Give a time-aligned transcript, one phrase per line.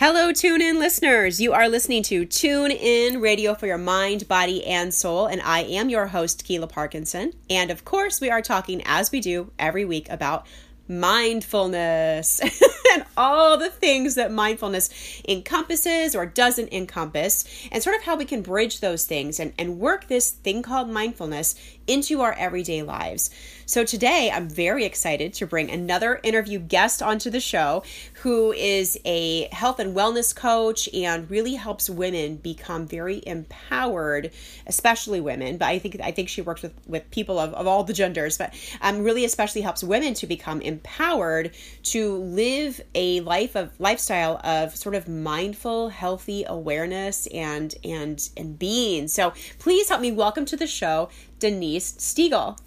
[0.00, 1.40] Hello, Tune In listeners.
[1.40, 5.26] You are listening to Tune In Radio for your mind, body, and soul.
[5.26, 7.32] And I am your host, Kealah Parkinson.
[7.50, 10.46] And of course, we are talking, as we do every week, about
[10.86, 12.40] mindfulness
[12.92, 14.90] and all the things that mindfulness
[15.28, 19.78] encompasses or doesn't encompass, and sort of how we can bridge those things and, and
[19.78, 21.54] work this thing called mindfulness
[21.86, 23.30] into our everyday lives.
[23.64, 27.82] So today I'm very excited to bring another interview guest onto the show
[28.22, 34.30] who is a health and wellness coach and really helps women become very empowered,
[34.66, 35.58] especially women.
[35.58, 38.38] But I think I think she works with, with people of, of all the genders,
[38.38, 44.40] but um, really especially helps women to become empowered to live a life of lifestyle
[44.44, 49.08] of sort of mindful, healthy awareness and and and being.
[49.08, 52.58] So please help me welcome to the show Denise Stegall.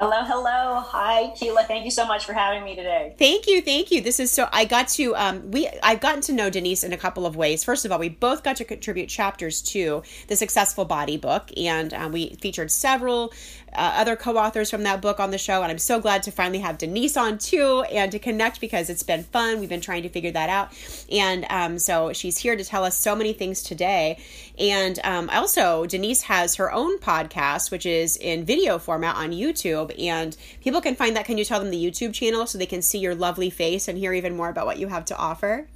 [0.00, 0.80] Hello, hello.
[0.80, 1.66] Hi, Kealah.
[1.66, 3.16] Thank you so much for having me today.
[3.18, 4.00] Thank you, thank you.
[4.00, 6.96] This is so I got to um we I've gotten to know Denise in a
[6.96, 7.64] couple of ways.
[7.64, 11.92] First of all, we both got to contribute chapters to the Successful Body book, and
[11.92, 13.32] um, we featured several
[13.72, 16.58] uh, other co-authors from that book on the show and i'm so glad to finally
[16.58, 19.60] have denise on too and to connect because it's been fun.
[19.60, 20.72] We've been trying to figure that out.
[21.10, 24.18] And um, so she's here to tell us so many things today.
[24.58, 29.94] And um, also denise has her own podcast which is in video format on youtube
[30.00, 31.24] and people can find that.
[31.24, 33.98] Can you tell them the youtube channel so they can see your lovely face and
[33.98, 35.66] hear even more about what you have to offer?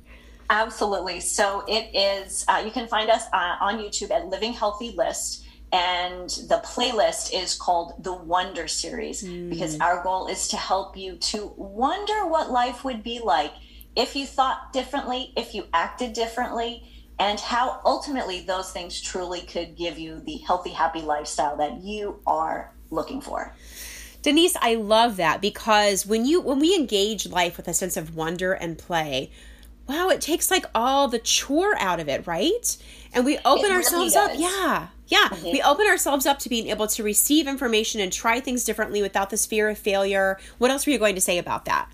[0.50, 1.20] Absolutely.
[1.20, 5.41] So it is, uh, you can find us uh, on YouTube at Living Healthy List
[5.72, 9.48] and the playlist is called the Wonder Series mm.
[9.48, 13.52] because our goal is to help you to wonder what life would be like
[13.96, 16.84] if you thought differently, if you acted differently,
[17.18, 22.20] and how ultimately those things truly could give you the healthy, happy lifestyle that you
[22.26, 23.54] are looking for.
[24.22, 28.14] Denise, I love that because when you when we engage life with a sense of
[28.14, 29.30] wonder and play,
[29.88, 32.76] wow, it takes like all the chore out of it, right?
[33.12, 34.30] And we open really ourselves does.
[34.30, 34.38] up.
[34.38, 34.88] Yeah.
[35.12, 35.28] Yeah.
[35.28, 35.52] Mm-hmm.
[35.52, 39.28] We open ourselves up to being able to receive information and try things differently without
[39.28, 40.38] this fear of failure.
[40.56, 41.90] What else were you going to say about that?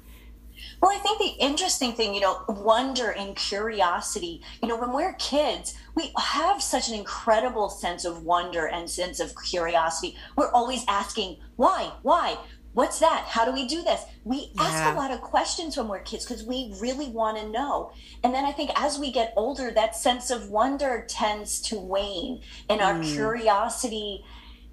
[0.80, 5.14] Well, I think the interesting thing, you know, wonder and curiosity, you know, when we're
[5.14, 10.16] kids, we have such an incredible sense of wonder and sense of curiosity.
[10.36, 12.38] We're always asking, why, why?
[12.78, 13.24] What's that?
[13.26, 14.04] How do we do this?
[14.22, 14.62] We yeah.
[14.62, 17.90] ask a lot of questions when we're kids because we really want to know.
[18.22, 22.40] And then i think as we get older that sense of wonder tends to wane
[22.68, 23.12] and our mm.
[23.12, 24.24] curiosity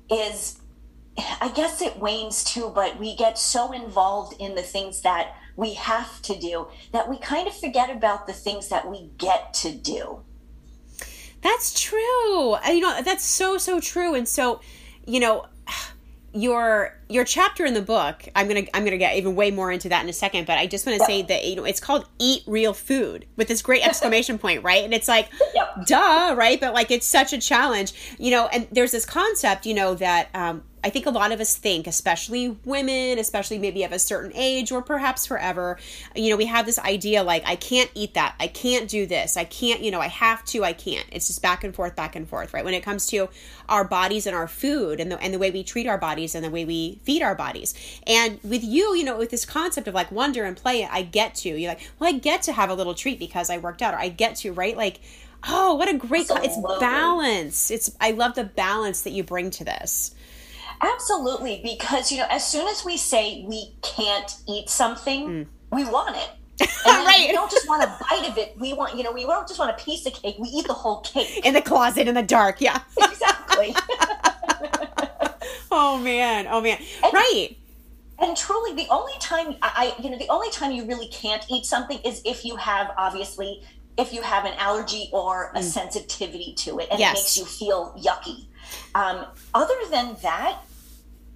[0.10, 0.60] is
[1.42, 5.74] i guess it wanes too but we get so involved in the things that we
[5.74, 9.72] have to do that we kind of forget about the things that we get to
[9.72, 10.22] do.
[11.42, 12.58] That's true.
[12.68, 14.14] You know that's so so true.
[14.16, 14.62] And so
[15.06, 15.46] you know
[16.36, 19.88] your your chapter in the book i'm gonna i'm gonna get even way more into
[19.88, 22.06] that in a second but i just want to say that you know it's called
[22.20, 25.86] eat real food with this great exclamation point right and it's like yep.
[25.86, 29.74] duh right but like it's such a challenge you know and there's this concept you
[29.74, 33.92] know that um, I think a lot of us think, especially women, especially maybe of
[33.92, 35.80] a certain age or perhaps forever,
[36.16, 38.36] you know, we have this idea like, I can't eat that.
[38.40, 39.36] I can't do this.
[39.36, 41.08] I can't, you know, I have to, I can't.
[41.12, 42.64] It's just back and forth, back and forth, right?
[42.64, 43.30] When it comes to
[43.68, 46.46] our bodies and our food and the, and the way we treat our bodies and
[46.46, 47.74] the way we feed our bodies.
[48.06, 51.34] And with you, you know, with this concept of like wonder and play, I get
[51.38, 53.96] to, you're like, well, I get to have a little treat because I worked out
[53.96, 54.78] or I get to, right?
[54.78, 55.00] Like,
[55.48, 57.72] oh, what a great, it's balance.
[57.72, 60.15] It's, I love the balance that you bring to this.
[60.82, 65.48] Absolutely, because you know, as soon as we say we can't eat something, mm.
[65.72, 66.30] we want it.
[66.88, 67.26] And right.
[67.28, 68.56] We don't just want a bite of it.
[68.60, 70.36] We want, you know, we don't just want a piece of cake.
[70.38, 72.62] We eat the whole cake in the closet in the dark.
[72.62, 73.76] Yeah, exactly.
[75.72, 77.58] oh man, oh man, and, right.
[78.20, 81.66] And truly, the only time I, you know, the only time you really can't eat
[81.66, 83.64] something is if you have obviously
[83.98, 85.64] if you have an allergy or a mm.
[85.64, 87.12] sensitivity to it, and yes.
[87.12, 88.46] it makes you feel yucky.
[88.94, 90.60] Um, other than that,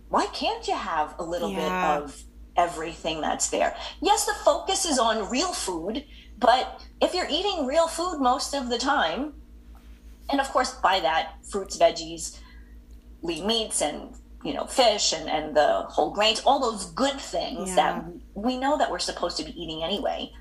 [0.10, 2.00] why can't you have a little yeah.
[2.00, 2.24] bit of
[2.58, 3.76] everything that's there?
[4.02, 6.06] Yes, the focus is on real food,
[6.38, 9.34] but if you're eating real food most of the time,
[10.30, 12.40] and of course, by that, fruits, veggies,
[13.22, 14.14] lean meats, and
[14.44, 17.76] you know, fish and, and the whole grains, all those good things yeah.
[17.76, 20.32] that we know that we're supposed to be eating anyway.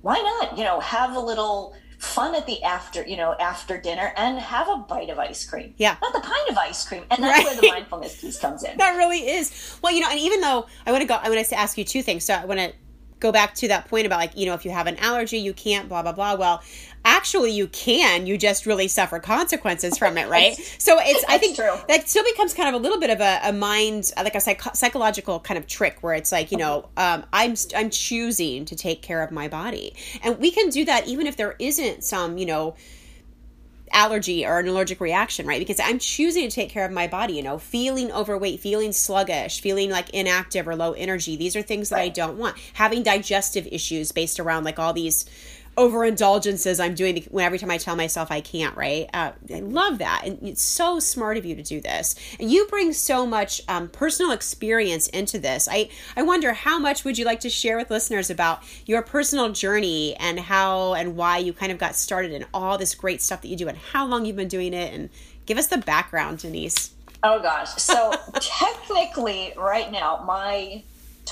[0.00, 4.12] Why not, you know, have a little fun at the after, you know, after dinner
[4.16, 5.74] and have a bite of ice cream.
[5.76, 5.96] Yeah.
[6.00, 7.04] Not the pint of ice cream.
[7.10, 7.44] And that's right.
[7.44, 8.76] where the mindfulness piece comes in.
[8.76, 9.78] That really is.
[9.82, 11.84] Well, you know, and even though I want to go, I want to ask you
[11.84, 12.24] two things.
[12.24, 12.72] So I want to
[13.20, 15.54] go back to that point about like, you know, if you have an allergy, you
[15.54, 16.34] can't, blah, blah, blah.
[16.34, 16.62] Well,
[17.04, 21.56] actually you can you just really suffer consequences from it right so it's i think
[21.56, 21.74] true.
[21.88, 24.74] that still becomes kind of a little bit of a, a mind like a psych-
[24.74, 29.02] psychological kind of trick where it's like you know um, i'm i'm choosing to take
[29.02, 32.46] care of my body and we can do that even if there isn't some you
[32.46, 32.74] know
[33.94, 35.60] allergy or an allergic reaction, right?
[35.60, 39.60] Because I'm choosing to take care of my body, you know, feeling overweight, feeling sluggish,
[39.60, 41.36] feeling like inactive or low energy.
[41.36, 42.06] These are things that right.
[42.06, 42.56] I don't want.
[42.74, 45.24] Having digestive issues based around like all these
[45.76, 49.08] overindulgences I'm doing when every time I tell myself I can't, right?
[49.12, 50.22] Uh, I love that.
[50.24, 52.14] And it's so smart of you to do this.
[52.38, 55.68] And you bring so much um, personal experience into this.
[55.70, 59.52] I, I wonder how much would you like to share with listeners about your personal
[59.52, 63.42] journey and how and why you kind of got started in all this great stuff
[63.42, 65.10] that you do and how long you've been doing it and
[65.46, 66.90] give us the background, Denise.
[67.22, 67.74] Oh gosh.
[67.76, 70.82] So technically right now my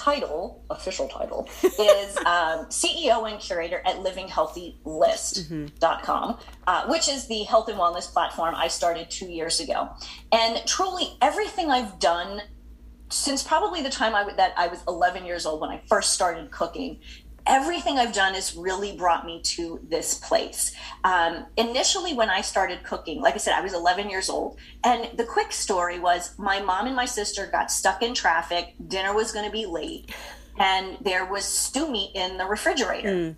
[0.02, 7.68] title, official title, is um, CEO and curator at livinghealthylist.com, uh, which is the health
[7.68, 9.90] and wellness platform I started two years ago.
[10.32, 12.42] And truly, everything I've done
[13.10, 16.50] since probably the time I, that I was 11 years old when I first started
[16.50, 17.00] cooking
[17.46, 20.74] everything I've done has really brought me to this place.
[21.04, 24.58] Um, initially, when I started cooking, like I said, I was 11 years old.
[24.84, 28.74] And the quick story was my mom and my sister got stuck in traffic.
[28.86, 30.14] Dinner was going to be late,
[30.58, 33.08] and there was stew meat in the refrigerator.
[33.08, 33.36] Mm.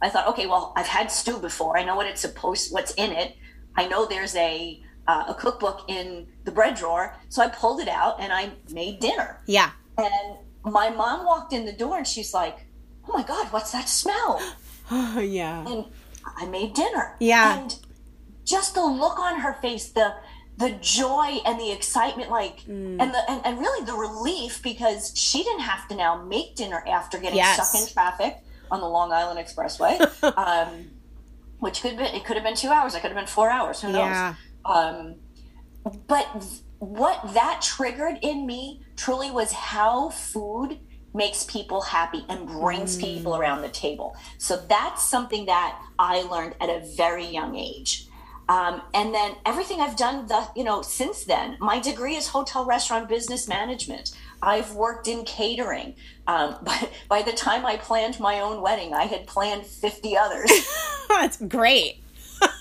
[0.00, 1.78] I thought, okay, well, I've had stew before.
[1.78, 3.36] I know what it's supposed, what's in it.
[3.76, 7.88] I know there's a uh, a cookbook in the bread drawer, so I pulled it
[7.88, 9.40] out and I made dinner.
[9.46, 9.70] Yeah.
[9.98, 12.66] And my mom walked in the door and she's like,
[13.08, 14.40] oh my God, what's that smell?
[14.90, 15.66] Oh, yeah.
[15.66, 15.86] And
[16.36, 17.16] I made dinner.
[17.20, 17.58] Yeah.
[17.58, 17.76] And
[18.44, 20.14] just the look on her face, the
[20.58, 23.00] the joy and the excitement, like, mm.
[23.00, 26.84] and the and, and, really the relief because she didn't have to now make dinner
[26.86, 27.70] after getting yes.
[27.70, 28.38] stuck in traffic
[28.70, 29.98] on the Long Island Expressway,
[30.36, 30.90] um,
[31.58, 33.80] which could be it could have been two hours, it could have been four hours,
[33.80, 34.10] who knows?
[34.10, 34.34] Yeah.
[34.64, 35.16] Um,
[36.06, 36.44] but
[36.78, 40.78] what that triggered in me truly was how food
[41.14, 43.00] makes people happy and brings mm.
[43.00, 44.16] people around the table.
[44.38, 48.08] So that's something that I learned at a very young age.
[48.48, 52.64] Um, and then everything I've done, the, you know, since then, my degree is hotel
[52.64, 54.12] restaurant business management.
[54.42, 55.94] I've worked in catering.
[56.26, 60.50] Um, by, by the time I planned my own wedding, I had planned 50 others.
[61.08, 62.02] that's great.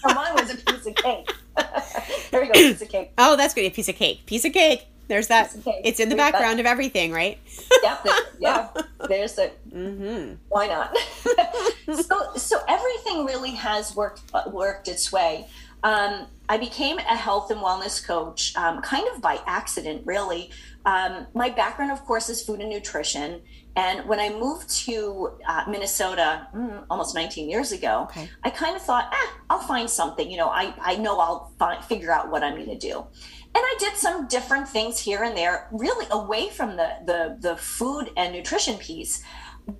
[0.05, 1.31] mine was a piece of cake.
[2.31, 3.11] there we go, piece of cake.
[3.17, 3.65] Oh, that's good.
[3.65, 4.25] A piece of cake.
[4.25, 4.85] Piece of cake.
[5.07, 5.55] There's that.
[5.83, 7.37] It's in the background of everything, right?
[7.83, 7.97] yeah,
[8.39, 8.69] yeah.
[9.07, 9.51] There's a.
[9.73, 10.35] Mm-hmm.
[10.49, 10.97] Why not?
[12.01, 15.47] so, so everything really has worked uh, worked its way.
[15.83, 20.51] Um, I became a health and wellness coach, um, kind of by accident, really.
[20.85, 23.41] Um, my background, of course, is food and nutrition.
[23.75, 28.29] And when I moved to uh, Minnesota mm, almost 19 years ago, okay.
[28.43, 30.29] I kind of thought, eh, I'll find something.
[30.29, 33.05] You know, I, I know I'll find, figure out what I'm going to do
[33.53, 37.57] and I did some different things here and there, really away from the the, the
[37.57, 39.23] food and nutrition piece.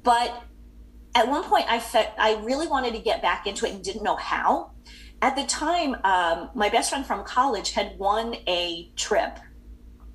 [0.04, 0.44] But
[1.16, 4.04] at one point, I felt I really wanted to get back into it and didn't
[4.04, 4.72] know how.
[5.22, 9.38] At the time, um, my best friend from college had won a trip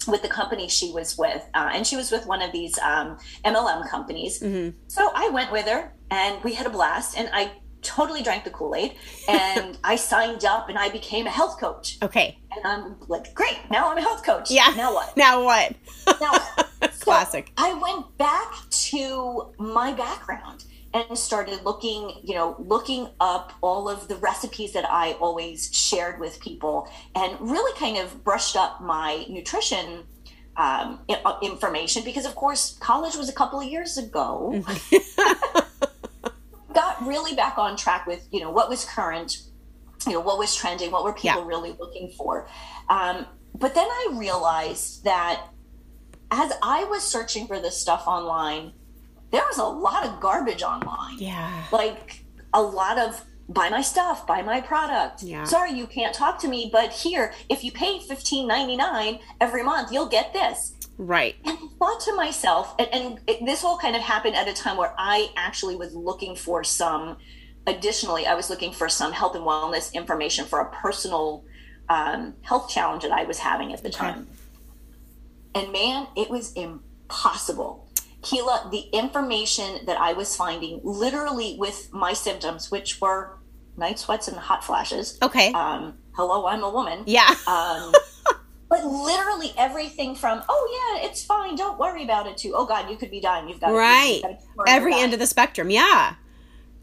[0.09, 3.17] with the company she was with, uh, and she was with one of these um,
[3.45, 4.41] MLM companies.
[4.41, 4.77] Mm-hmm.
[4.89, 7.17] So I went with her, and we had a blast.
[7.17, 7.53] And I
[7.83, 8.97] totally drank the Kool Aid
[9.29, 11.99] and I signed up and I became a health coach.
[12.03, 12.39] Okay.
[12.55, 14.51] And I'm like, great, now I'm a health coach.
[14.51, 14.73] Yeah.
[14.77, 15.17] Now what?
[15.17, 15.75] Now what?
[16.21, 16.93] now what?
[17.01, 17.47] Classic.
[17.59, 20.65] So I went back to my background
[20.95, 26.19] and started looking, you know, looking up all of the recipes that I always shared
[26.21, 30.05] with people and really kind of brushed up my nutrition
[30.57, 34.65] um, uh, information because, of course, college was a couple of years ago.
[36.77, 39.39] Got really back on track with you know what was current
[40.07, 41.47] you know what was trending what were people yeah.
[41.47, 42.47] really looking for.
[42.89, 43.27] Um,
[43.59, 45.49] but then i realized that
[46.31, 48.73] as i was searching for this stuff online
[49.31, 51.19] there was a lot of garbage online.
[51.19, 51.65] Yeah.
[51.73, 55.23] Like a lot of buy my stuff buy my product.
[55.23, 55.45] Yeah.
[55.45, 60.09] sorry you can't talk to me but here if you pay 15.99 every month you'll
[60.09, 61.37] get this Right.
[61.45, 64.53] And I thought to myself, and, and it, this all kind of happened at a
[64.53, 67.19] time where I actually was looking for some,
[67.67, 71.45] additionally, I was looking for some health and wellness information for a personal
[71.89, 73.99] um, health challenge that I was having at the okay.
[73.99, 74.27] time.
[75.55, 77.87] And man, it was impossible.
[78.23, 83.39] Kealah, the information that I was finding literally with my symptoms, which were
[83.77, 85.19] night sweats and hot flashes.
[85.23, 85.53] Okay.
[85.53, 87.05] Um, hello, I'm a woman.
[87.07, 87.35] Yeah.
[87.47, 87.93] um,
[88.69, 92.91] but literally everything from oh yeah it's fine don't worry about it to oh god
[92.91, 94.23] you could be dying you've got right.
[94.67, 96.15] every end of the spectrum yeah.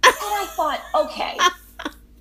[0.06, 1.38] And i thought okay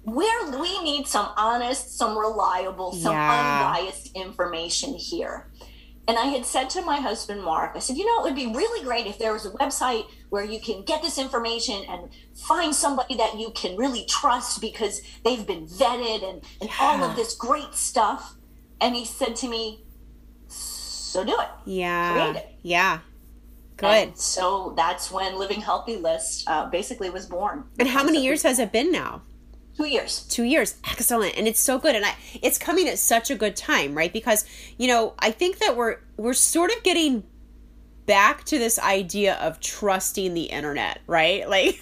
[0.04, 3.71] where we need some honest some reliable some yeah.
[3.71, 5.49] unbiased information here.
[6.09, 8.49] And I had said to my husband, Mark, I said, you know, it would be
[8.49, 12.75] really great if there was a website where you can get this information and find
[12.75, 16.76] somebody that you can really trust because they've been vetted and, and yeah.
[16.81, 18.35] all of this great stuff.
[18.83, 19.85] And he said to me,
[20.49, 21.49] so do it.
[21.65, 22.12] Yeah.
[22.12, 22.55] Create it.
[22.62, 22.99] Yeah.
[23.77, 23.87] Good.
[23.87, 27.65] And so that's when Living Healthy List uh, basically was born.
[27.79, 29.23] And how many years has it been now?
[29.77, 30.27] Two years.
[30.29, 30.77] Two years.
[30.91, 31.37] Excellent.
[31.37, 31.95] And it's so good.
[31.95, 34.12] And I it's coming at such a good time, right?
[34.12, 34.45] Because,
[34.77, 37.25] you know, I think that we're we're sort of getting
[38.07, 41.49] back to this idea of trusting the internet, right?
[41.53, 41.79] Like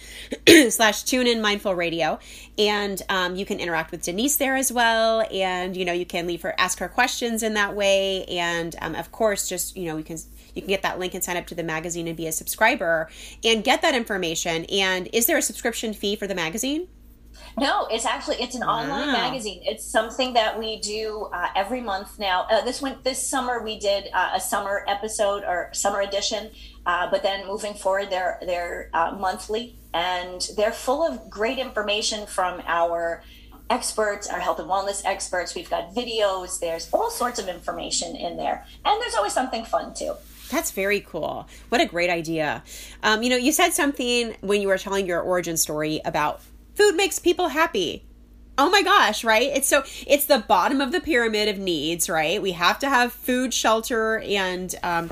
[0.71, 2.19] slash tune in mindful radio.
[2.59, 5.27] And um, you can interact with Denise there as well.
[5.33, 8.25] And, you know, you can leave her, ask her questions in that way.
[8.27, 10.19] And and um, of course just you know you can
[10.55, 13.09] you can get that link and sign up to the magazine and be a subscriber
[13.45, 16.89] and get that information and is there a subscription fee for the magazine
[17.59, 19.63] no, it's actually it's an online magazine.
[19.65, 22.47] It's something that we do uh, every month now.
[22.51, 26.51] Uh, this went this summer we did uh, a summer episode or summer edition,
[26.87, 32.27] uh, but then moving forward they're they're uh, monthly and they're full of great information
[32.27, 33.23] from our
[33.71, 35.55] experts, our health and wellness experts.
[35.55, 36.61] We've got videos.
[36.61, 38.67] There's all sorts of information in there.
[38.85, 40.15] And there's always something fun too.
[40.51, 41.49] That's very cool.
[41.71, 42.63] What a great idea.
[43.03, 46.43] Um, you know, you said something when you were telling your origin story about
[46.75, 48.05] food makes people happy.
[48.59, 49.51] Oh my gosh, right?
[49.51, 52.41] It's so it's the bottom of the pyramid of needs, right?
[52.41, 55.11] We have to have food, shelter, and um,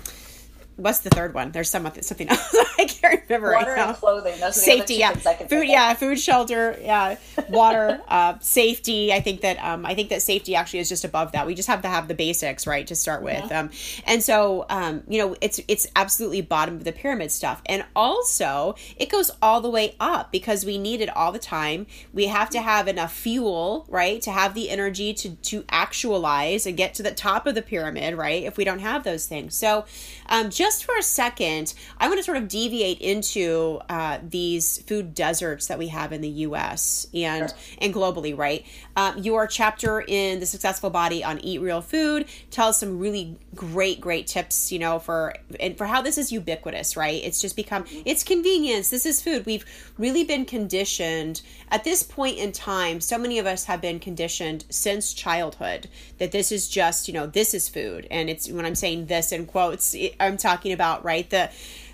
[0.80, 1.52] what's the third one?
[1.52, 3.92] There's some something else I can't remember water right now.
[3.92, 4.52] clothing.
[4.52, 5.12] Safety, yeah.
[5.12, 5.94] Food, yeah.
[5.94, 7.16] Food, shelter, yeah.
[7.50, 9.12] Water, uh, safety.
[9.12, 11.46] I think that um, I think that safety actually is just above that.
[11.46, 13.44] We just have to have the basics right to start with.
[13.44, 13.54] Mm-hmm.
[13.54, 13.70] Um,
[14.06, 17.60] and so um, you know, it's it's absolutely bottom of the pyramid stuff.
[17.66, 21.86] And also, it goes all the way up because we need it all the time.
[22.12, 26.76] We have to have enough fuel, right, to have the energy to to actualize and
[26.76, 28.42] get to the top of the pyramid, right?
[28.42, 29.84] If we don't have those things, so
[30.28, 34.80] um, just just for a second, I want to sort of deviate into uh, these
[34.82, 37.08] food deserts that we have in the U.S.
[37.12, 37.58] and sure.
[37.78, 38.36] and globally.
[38.36, 38.64] Right,
[38.96, 44.00] um, your chapter in the Successful Body on Eat Real Food tells some really great,
[44.00, 44.70] great tips.
[44.70, 46.96] You know, for and for how this is ubiquitous.
[46.96, 48.90] Right, it's just become it's convenience.
[48.90, 49.46] This is food.
[49.46, 49.64] We've
[49.98, 53.00] really been conditioned at this point in time.
[53.00, 57.26] So many of us have been conditioned since childhood that this is just you know
[57.26, 61.04] this is food, and it's when I'm saying this in quotes, I'm talking talking about,
[61.04, 61.28] right?
[61.30, 61.50] The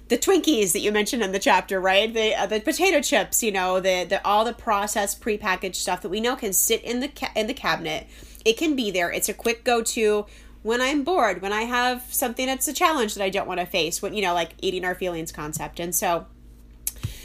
[0.08, 2.12] the Twinkies that you mentioned in the chapter, right?
[2.12, 6.08] The uh, the potato chips, you know, the the all the processed prepackaged stuff that
[6.08, 8.06] we know can sit in the ca- in the cabinet.
[8.44, 9.10] It can be there.
[9.10, 10.26] It's a quick go to
[10.62, 13.66] when I'm bored, when I have something that's a challenge that I don't want to
[13.66, 14.02] face.
[14.02, 16.26] When you know, like eating our feelings concept, and so.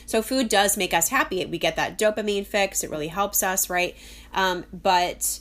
[0.08, 1.46] So food does make us happy.
[1.46, 2.84] We get that dopamine fix.
[2.84, 3.96] It really helps us, right?
[4.34, 5.40] Um, but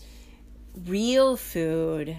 [0.86, 2.16] real food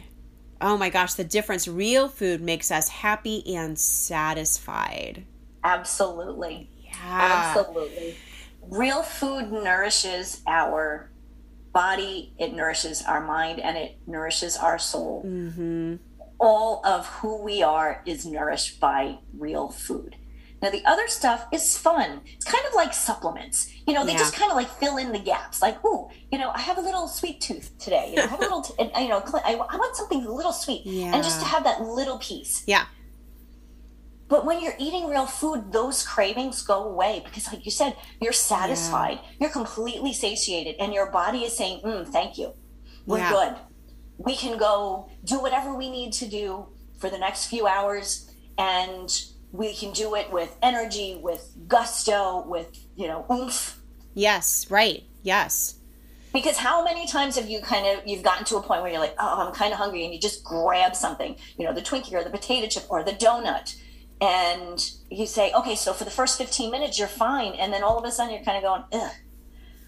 [0.62, 1.68] oh my gosh, the difference.
[1.68, 5.26] Real food makes us happy and satisfied.
[5.64, 6.70] Absolutely.
[6.84, 7.54] Yeah.
[7.58, 8.16] Absolutely.
[8.62, 11.10] Real food nourishes our
[11.74, 15.24] body, it nourishes our mind, and it nourishes our soul.
[15.26, 15.96] Mm-hmm.
[16.40, 20.16] All of who we are is nourished by real food.
[20.62, 22.22] Now, the other stuff is fun.
[22.26, 23.72] It's kind of like supplements.
[23.88, 24.20] You know, they yeah.
[24.20, 25.62] just kind of like fill in the gaps.
[25.62, 28.12] Like, oh, you know, I have a little sweet tooth today.
[28.12, 30.32] You know, I have a little, t- and, you know, I, I want something a
[30.32, 30.84] little sweet.
[30.86, 31.16] Yeah.
[31.16, 32.64] And just to have that little piece.
[32.68, 32.86] Yeah.
[34.32, 38.32] But when you're eating real food, those cravings go away because, like you said, you're
[38.32, 39.20] satisfied.
[39.22, 39.30] Yeah.
[39.42, 42.54] You're completely satiated, and your body is saying, mm, "Thank you,
[43.06, 43.56] we're good.
[44.18, 49.12] We can go do whatever we need to do for the next few hours, and
[49.52, 53.82] we can do it with energy, with gusto, with, you know, oomph.
[54.14, 55.04] Yes, right.
[55.24, 55.76] Yes.
[56.34, 59.02] Because how many times have you kind of you've gotten to a point where you're
[59.02, 62.14] like, oh, I'm kind of hungry, and you just grab something, you know, the Twinkie
[62.14, 63.76] or the potato chip or the donut,
[64.22, 67.98] and you say, okay, so for the first 15 minutes you're fine, and then all
[67.98, 69.12] of a sudden you're kind of going, ugh.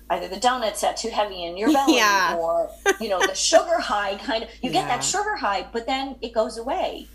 [0.09, 2.35] Either the donuts that too heavy in your belly, yeah.
[2.35, 4.49] or you know the sugar high kind of.
[4.61, 4.81] You yeah.
[4.81, 7.07] get that sugar high, but then it goes away.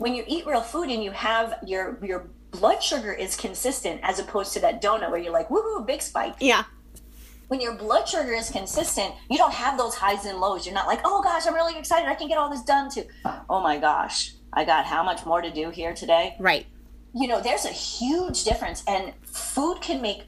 [0.00, 4.18] When you eat real food and you have your your blood sugar is consistent, as
[4.18, 6.34] opposed to that donut where you're like, woohoo, big spike.
[6.40, 6.64] Yeah
[7.50, 10.64] when your blood sugar is consistent, you don't have those highs and lows.
[10.64, 12.08] You're not like, oh gosh, I'm really excited.
[12.08, 13.02] I can get all this done too.
[13.48, 16.36] Oh my gosh, I got how much more to do here today?
[16.38, 16.66] Right.
[17.12, 20.26] You know, there's a huge difference, and food can make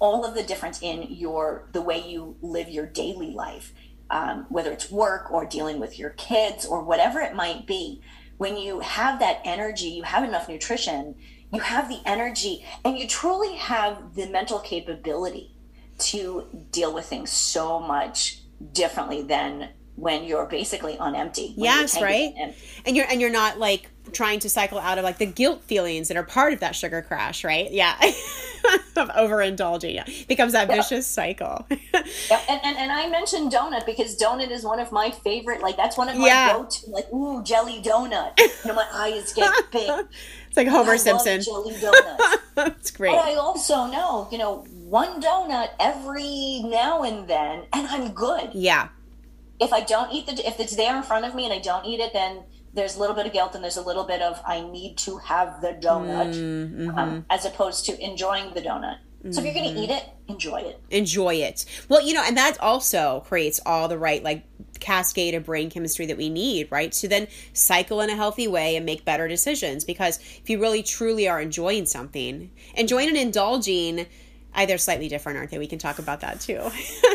[0.00, 3.72] all of the difference in your the way you live your daily life,
[4.10, 8.02] um, whether it's work or dealing with your kids or whatever it might be.
[8.36, 11.14] When you have that energy, you have enough nutrition,
[11.52, 15.54] you have the energy, and you truly have the mental capability
[15.98, 18.40] to deal with things so much
[18.72, 21.54] differently than when you're basically on empty.
[21.56, 22.34] Yes, right.
[22.84, 26.08] And you're and you're not like trying to cycle out of like the guilt feelings
[26.08, 27.70] that are part of that sugar crash, right?
[27.70, 27.96] Yeah.
[28.96, 29.94] of overindulging.
[29.94, 30.04] Yeah.
[30.28, 30.78] Becomes that yep.
[30.78, 31.66] vicious cycle.
[31.70, 32.06] yep.
[32.48, 35.96] And, and and I mentioned donut because donut is one of my favorite like that's
[35.96, 36.52] one of my yeah.
[36.52, 38.38] go to like ooh jelly donut.
[38.38, 39.90] You know my eyes get big.
[40.46, 41.42] It's like Homer I Simpson.
[41.42, 42.36] jelly donuts.
[42.54, 43.10] That's great.
[43.10, 48.50] But I also know, you know, one donut every now and then, and I'm good.
[48.54, 48.86] Yeah.
[49.58, 51.84] If I don't eat the, if it's there in front of me and I don't
[51.84, 52.44] eat it, then
[52.74, 55.18] there's a little bit of guilt and there's a little bit of I need to
[55.18, 56.98] have the donut, mm-hmm.
[56.98, 58.98] um, as opposed to enjoying the donut.
[59.30, 60.82] So if you're going to eat it, enjoy it.
[60.90, 61.64] Enjoy it.
[61.88, 64.44] Well, you know, and that also creates all the right like
[64.80, 66.92] cascade of brain chemistry that we need, right?
[66.92, 70.82] To then cycle in a healthy way and make better decisions because if you really
[70.82, 74.06] truly are enjoying something, enjoying and indulging
[74.66, 75.58] they're slightly different, aren't they?
[75.58, 76.60] We can talk about that too.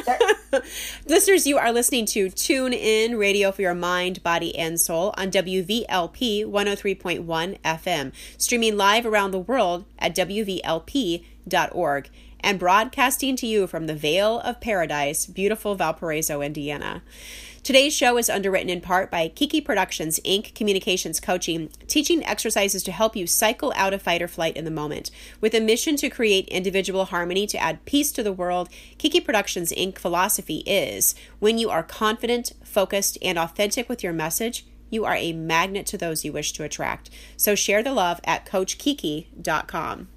[0.05, 0.61] Sure.
[1.07, 5.31] Listeners, you are listening to Tune In Radio for Your Mind, Body, and Soul on
[5.31, 12.09] WVLP 103.1 FM, streaming live around the world at WVLP.org
[12.41, 17.01] and broadcasting to you from the Vale of Paradise, beautiful Valparaiso, Indiana.
[17.61, 20.55] Today's show is underwritten in part by Kiki Productions Inc.
[20.55, 24.71] Communications Coaching, teaching exercises to help you cycle out of fight or flight in the
[24.71, 25.11] moment.
[25.41, 29.71] With a mission to create individual harmony to add peace to the world, Kiki Productions
[29.73, 29.97] Inc.
[29.97, 35.33] philosophy is when you are confident, focused, and authentic with your message, you are a
[35.33, 37.09] magnet to those you wish to attract.
[37.37, 40.07] So share the love at CoachKiki.com.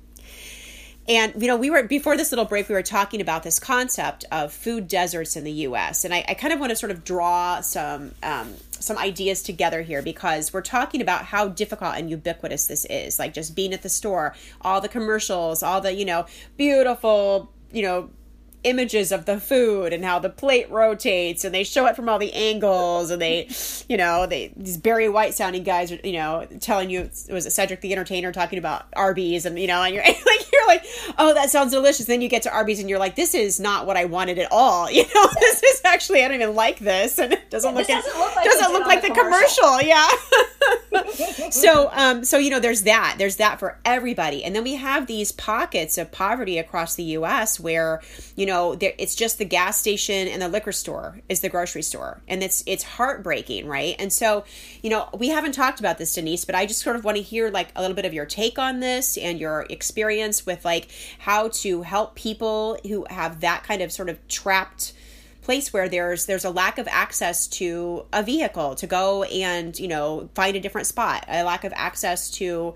[1.12, 4.24] And you know, we were before this little break, we were talking about this concept
[4.32, 6.06] of food deserts in the U.S.
[6.06, 9.82] And I, I kind of want to sort of draw some um, some ideas together
[9.82, 13.18] here because we're talking about how difficult and ubiquitous this is.
[13.18, 16.24] Like just being at the store, all the commercials, all the you know
[16.56, 18.08] beautiful you know
[18.64, 22.18] images of the food and how the plate rotates and they show it from all
[22.18, 23.48] the angles and they
[23.88, 27.46] you know they these Barry White sounding guys are you know telling you it was
[27.46, 30.84] it Cedric the Entertainer talking about Arby's and you know and you're like you're like
[31.18, 32.06] oh that sounds delicious.
[32.06, 34.50] Then you get to Arby's and you're like this is not what I wanted at
[34.50, 34.88] all.
[35.02, 38.18] You know this is actually I don't even like this and it doesn't look doesn't
[38.18, 39.82] look like, doesn't look like the commercial, commercial.
[39.82, 40.08] yeah.
[41.50, 44.44] So um so you know there's that there's that for everybody.
[44.44, 48.00] And then we have these pockets of poverty across the US where
[48.36, 51.82] you know there, it's just the gas station and the liquor store is the grocery
[51.82, 53.96] store and it's it's heartbreaking right?
[53.98, 54.44] And so
[54.82, 57.22] you know we haven't talked about this Denise but I just sort of want to
[57.22, 60.88] hear like a little bit of your take on this and your experience with like
[61.18, 64.92] how to help people who have that kind of sort of trapped
[65.42, 69.88] place where there's there's a lack of access to a vehicle to go and you
[69.88, 72.74] know find a different spot a lack of access to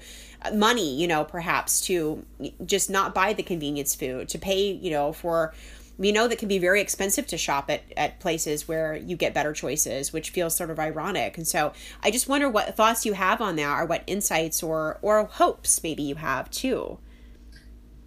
[0.54, 2.24] money you know perhaps to
[2.64, 5.54] just not buy the convenience food to pay you know for
[5.98, 9.32] we know that can be very expensive to shop at, at places where you get
[9.32, 11.72] better choices which feels sort of ironic and so
[12.02, 15.82] i just wonder what thoughts you have on that or what insights or or hopes
[15.82, 16.98] maybe you have too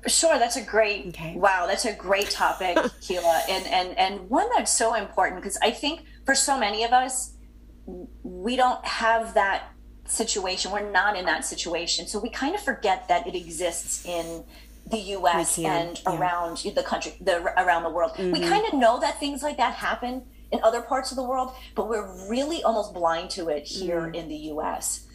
[0.08, 1.36] Sure, that's a great okay.
[1.36, 1.66] wow.
[1.68, 6.06] That's a great topic, Kealah, and and and one that's so important because I think
[6.26, 7.34] for so many of us,
[8.24, 9.74] we don't have that
[10.12, 10.72] situation.
[10.72, 14.44] We're not in that situation, so we kind of forget that it exists in
[14.88, 15.58] the U.S.
[15.60, 16.18] and yeah.
[16.18, 18.14] around the country, the around the world.
[18.14, 18.32] Mm-hmm.
[18.32, 21.54] We kind of know that things like that happen in other parts of the world,
[21.76, 24.16] but we're really almost blind to it here mm-hmm.
[24.16, 25.06] in the U.S.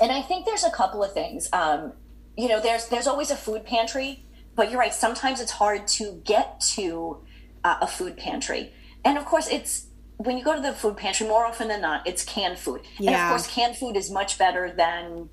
[0.00, 1.48] And I think there's a couple of things.
[1.52, 1.92] Um,
[2.36, 4.94] you know, there's there's always a food pantry, but you're right.
[4.94, 7.18] Sometimes it's hard to get to
[7.64, 8.72] uh, a food pantry,
[9.04, 9.87] and of course, it's
[10.18, 11.26] when you go to the food pantry.
[11.26, 13.10] More often than not, it's canned food, yeah.
[13.10, 15.30] and of course, canned food is much better than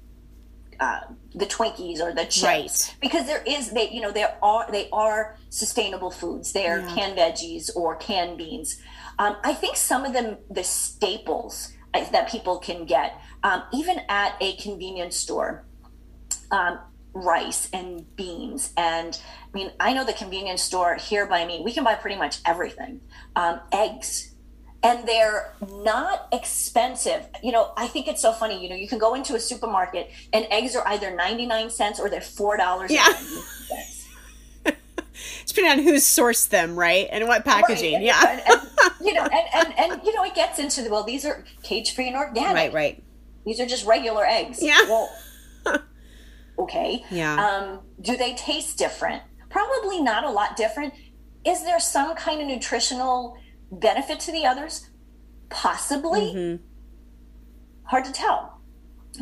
[0.80, 1.02] uh,
[1.34, 2.96] the Twinkies or the chips right.
[3.02, 6.54] because there is they you know there are they are sustainable foods.
[6.54, 6.96] They are yeah.
[6.96, 8.82] canned veggies or canned beans.
[9.18, 14.02] Um, I think some of them the staples uh, that people can get um, even
[14.08, 15.66] at a convenience store.
[16.52, 16.80] Um,
[17.18, 21.72] rice and beans and i mean i know the convenience store here by me we
[21.72, 23.00] can buy pretty much everything
[23.38, 24.35] um, eggs
[24.86, 25.52] and they're
[25.84, 27.26] not expensive.
[27.42, 28.62] You know, I think it's so funny.
[28.62, 32.08] You know, you can go into a supermarket and eggs are either 99 cents or
[32.08, 32.90] they're $4.
[32.90, 33.04] Yeah.
[35.48, 37.08] Depending on who's sourced them, right?
[37.12, 37.96] And what packaging.
[37.96, 38.04] Right.
[38.04, 38.22] Yeah.
[38.30, 38.62] And, and,
[39.02, 41.96] you know, and, and, and, you know, it gets into the, well, these are cage
[41.96, 42.54] free and organic.
[42.54, 43.04] Right, right.
[43.44, 44.62] These are just regular eggs.
[44.62, 44.82] Yeah.
[44.84, 45.10] Well,
[46.60, 47.04] okay.
[47.10, 47.44] Yeah.
[47.44, 49.24] Um, do they taste different?
[49.50, 50.94] Probably not a lot different.
[51.44, 53.38] Is there some kind of nutritional
[53.72, 54.90] benefit to the others?
[55.50, 56.22] Possibly.
[56.22, 56.64] Mm-hmm.
[57.84, 58.62] Hard to tell.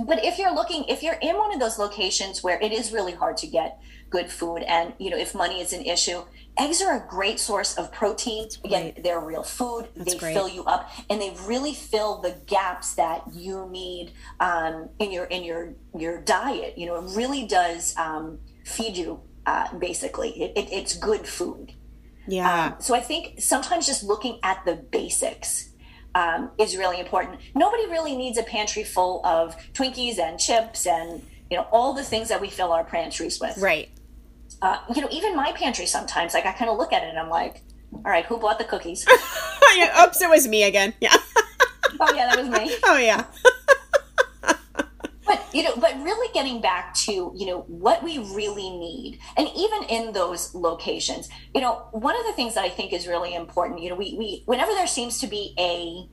[0.06, 3.13] But if you're looking, if you're in one of those locations where it is really
[3.13, 3.79] hard to get
[4.10, 6.21] good food and, you know, if money is an issue,
[6.58, 8.47] eggs are a great source of protein.
[8.63, 9.89] Again, they're real food.
[9.95, 10.34] That's they great.
[10.34, 15.25] fill you up and they really fill the gaps that you need um, in your,
[15.25, 16.77] in your, your diet.
[16.77, 20.29] You know, it really does um, feed you uh, basically.
[20.41, 21.73] It, it, it's good food.
[22.27, 22.65] Yeah.
[22.65, 25.69] Um, so I think sometimes just looking at the basics
[26.15, 27.39] um, is really important.
[27.55, 32.03] Nobody really needs a pantry full of Twinkies and chips and you know all the
[32.03, 33.57] things that we fill our pantries with.
[33.57, 33.89] Right.
[34.62, 37.19] Uh, you know, even my pantry sometimes, like I kind of look at it and
[37.19, 37.62] I'm like,
[37.93, 39.05] all right, who bought the cookies?
[40.03, 40.93] Oops, it was me again.
[41.01, 41.15] Yeah.
[41.99, 42.75] oh yeah, that was me.
[42.83, 43.25] Oh yeah
[45.53, 49.83] you know but really getting back to you know what we really need and even
[49.89, 53.79] in those locations you know one of the things that i think is really important
[53.79, 56.09] you know we, we whenever there seems to be a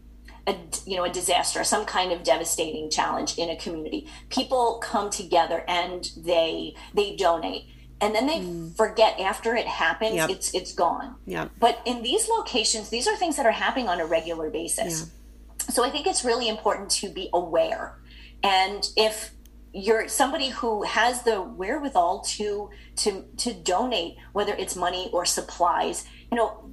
[0.46, 5.10] a, you know a disaster some kind of devastating challenge in a community people come
[5.10, 7.66] together and they they donate
[8.00, 8.74] and then they mm.
[8.76, 10.30] forget after it happens yep.
[10.30, 14.00] it's it's gone yeah but in these locations these are things that are happening on
[14.00, 15.70] a regular basis yeah.
[15.72, 17.98] so i think it's really important to be aware
[18.42, 19.32] and if
[19.72, 26.06] you're somebody who has the wherewithal to to to donate whether it's money or supplies
[26.30, 26.70] you know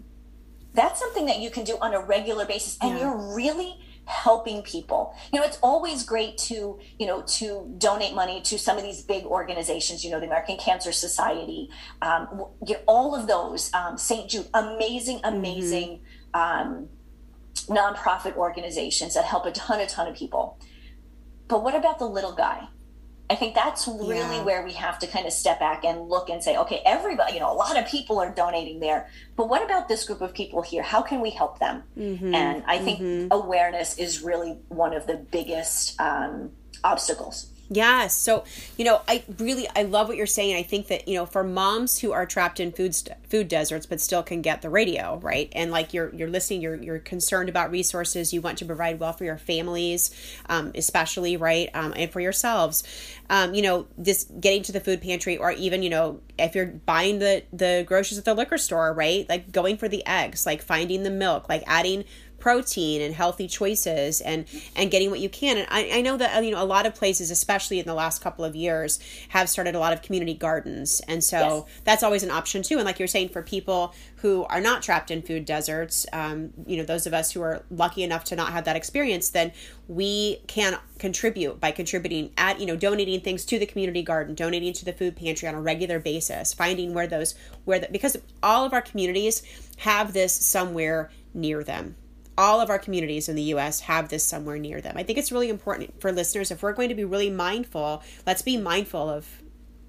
[0.73, 3.01] that's something that you can do on a regular basis and yeah.
[3.01, 8.41] you're really helping people you know it's always great to you know to donate money
[8.41, 11.69] to some of these big organizations you know the american cancer society
[12.01, 12.45] um,
[12.87, 15.99] all of those um, st jude amazing amazing
[16.33, 16.39] mm-hmm.
[16.39, 16.87] um,
[17.67, 20.57] nonprofit organizations that help a ton a ton of people
[21.47, 22.67] but what about the little guy?
[23.29, 24.43] I think that's really yeah.
[24.43, 27.41] where we have to kind of step back and look and say, okay, everybody, you
[27.41, 30.61] know, a lot of people are donating there, but what about this group of people
[30.61, 30.81] here?
[30.81, 31.83] How can we help them?
[31.97, 32.33] Mm-hmm.
[32.33, 33.27] And I think mm-hmm.
[33.31, 36.51] awareness is really one of the biggest um,
[36.85, 37.47] obstacles.
[37.69, 38.07] Yeah.
[38.07, 38.45] So,
[38.77, 40.55] you know, I really I love what you're saying.
[40.55, 43.85] I think that, you know, for moms who are trapped in food st- food deserts
[43.85, 45.49] but still can get the radio, right?
[45.51, 49.11] And like you're you're listening, you're you're concerned about resources, you want to provide well
[49.11, 50.11] for your families,
[50.47, 51.69] um, especially, right?
[51.73, 52.83] Um, and for yourselves.
[53.29, 56.67] Um, you know, this getting to the food pantry or even, you know, if you're
[56.67, 59.27] buying the the groceries at the liquor store, right?
[59.27, 62.05] Like going for the eggs, like finding the milk, like adding
[62.47, 65.57] protein and healthy choices and and getting what you can.
[65.57, 68.21] And I, I know that you know a lot of places especially in the last
[68.21, 71.01] couple of years have started a lot of community gardens.
[71.09, 71.81] And so yes.
[71.83, 72.77] that's always an option too.
[72.77, 76.77] And like you're saying for people who are not trapped in food deserts um, you
[76.77, 79.51] know those of us who are lucky enough to not have that experience then
[79.89, 84.71] we can contribute by contributing at you know donating things to the community garden donating
[84.71, 88.65] to the food pantry on a regular basis finding where those where the, because all
[88.65, 89.43] of our communities
[89.77, 91.95] have this somewhere near them
[92.37, 94.95] all of our communities in the US have this somewhere near them.
[94.97, 98.41] I think it's really important for listeners if we're going to be really mindful, let's
[98.41, 99.27] be mindful of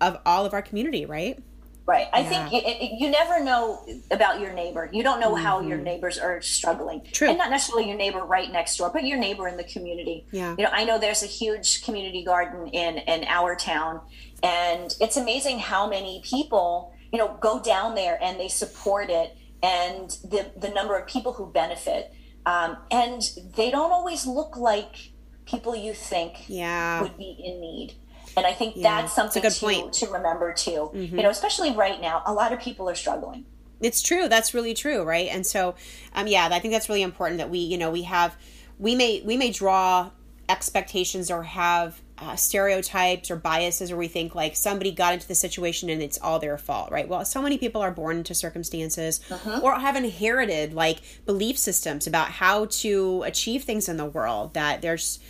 [0.01, 1.43] of all of our community, right?
[1.89, 2.07] Right.
[2.13, 2.49] I yeah.
[2.49, 4.91] think it, it, you never know about your neighbor.
[4.93, 5.43] You don't know mm-hmm.
[5.43, 5.85] how your mm-hmm.
[5.85, 7.01] neighbors are struggling.
[7.13, 7.31] True.
[7.31, 10.27] And not necessarily your neighbor right next door, but your neighbor in the community.
[10.31, 10.55] Yeah.
[10.59, 14.03] You know, I know there's a huge community garden in in our town,
[14.43, 19.35] and it's amazing how many people you know go down there and they support it,
[19.63, 22.13] and the the number of people who benefit.
[22.49, 23.21] Um, and
[23.57, 25.11] they don't always look like
[25.45, 27.03] people you think yeah.
[27.03, 27.93] would be in need.
[28.39, 30.91] And I think yeah, that's something that's to, to remember too.
[30.95, 31.17] Mm-hmm.
[31.17, 33.45] You know, especially right now, a lot of people are struggling.
[33.81, 34.29] It's true.
[34.29, 35.29] That's really true, right?
[35.29, 35.75] And so,
[36.15, 38.35] um, yeah, I think that's really important that we, you know, we have,
[38.79, 40.11] we may, we may draw
[40.49, 45.35] expectations or have uh, stereotypes or biases where we think like somebody got into the
[45.35, 47.09] situation and it's all their fault, right?
[47.09, 49.61] Well, so many people are born into circumstances uh-huh.
[49.63, 54.83] or have inherited like belief systems about how to achieve things in the world that
[54.83, 55.21] there's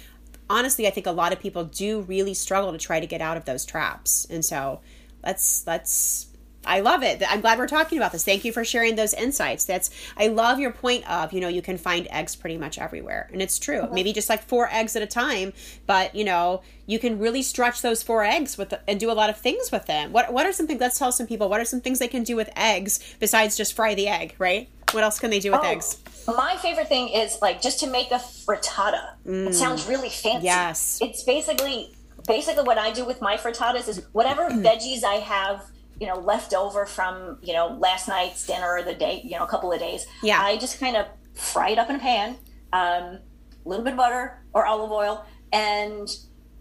[0.51, 3.37] honestly, I think a lot of people do really struggle to try to get out
[3.37, 4.27] of those traps.
[4.31, 4.81] And so
[5.25, 6.27] let's let's
[6.69, 7.23] I love it.
[7.27, 8.25] I'm glad we're talking about this.
[8.25, 9.65] Thank you for sharing those insights.
[9.65, 13.31] That's I love your point of, you know, you can find eggs pretty much everywhere.
[13.33, 13.81] And it's true.
[13.81, 13.95] Mm-hmm.
[13.95, 15.55] Maybe just like four eggs at a time,
[15.87, 19.31] but you know, you can really stretch those four eggs with and do a lot
[19.31, 20.13] of things with them.
[20.13, 22.23] What what are some things let's tell some people what are some things they can
[22.23, 24.69] do with eggs besides just fry the egg, right?
[24.93, 25.99] What else can they do with oh, eggs?
[26.27, 29.15] My favorite thing is like just to make a frittata.
[29.27, 29.49] Mm.
[29.49, 30.45] It sounds really fancy.
[30.45, 30.99] Yes.
[31.01, 31.95] It's basically
[32.27, 35.65] basically what I do with my frittatas is whatever veggies I have
[36.01, 39.45] you know left over from you know last night's dinner or the day you know
[39.45, 40.07] a couple of days.
[40.23, 40.43] Yeah.
[40.43, 42.37] I just kind of fry it up in a pan
[42.73, 43.21] um, a
[43.65, 46.09] little bit of butter or olive oil and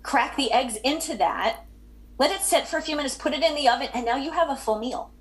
[0.04, 1.64] crack the eggs into that.
[2.20, 4.32] Let it sit for a few minutes put it in the oven and now you
[4.32, 5.12] have a full meal.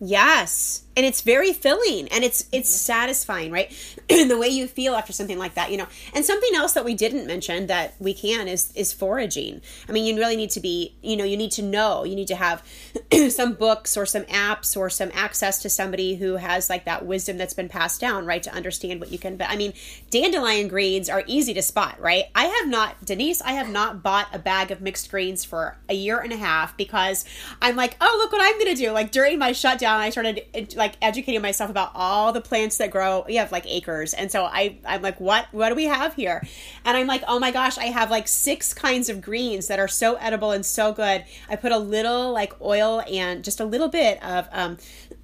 [0.00, 2.92] Yes and it's very filling and it's it's mm-hmm.
[2.92, 3.72] satisfying right?
[4.28, 6.94] The way you feel after something like that you know and something else that we
[6.94, 9.62] didn't mention that we can is is foraging.
[9.88, 12.04] I mean you really need to be you know you need to know.
[12.04, 12.62] You need to have
[13.30, 17.38] some books or some apps or some access to somebody who has like that wisdom
[17.38, 19.72] that's been passed down right to understand what you can but i mean
[20.10, 22.24] dandelion greens are easy to spot right?
[22.34, 25.94] I have not denise i have not bought a bag of mixed greens for a
[25.94, 27.24] year and a half because
[27.62, 28.90] i'm like oh look what i'm gonna do.
[28.90, 32.90] Like during my shutdown i started like like educating myself about all the plants that
[32.90, 33.24] grow.
[33.26, 36.42] We have like acres, and so I I'm like, what what do we have here?
[36.84, 39.88] And I'm like, oh my gosh, I have like six kinds of greens that are
[39.88, 41.24] so edible and so good.
[41.48, 44.78] I put a little like oil and just a little bit of um,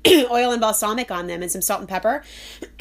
[0.31, 2.23] oil and balsamic on them and some salt and pepper.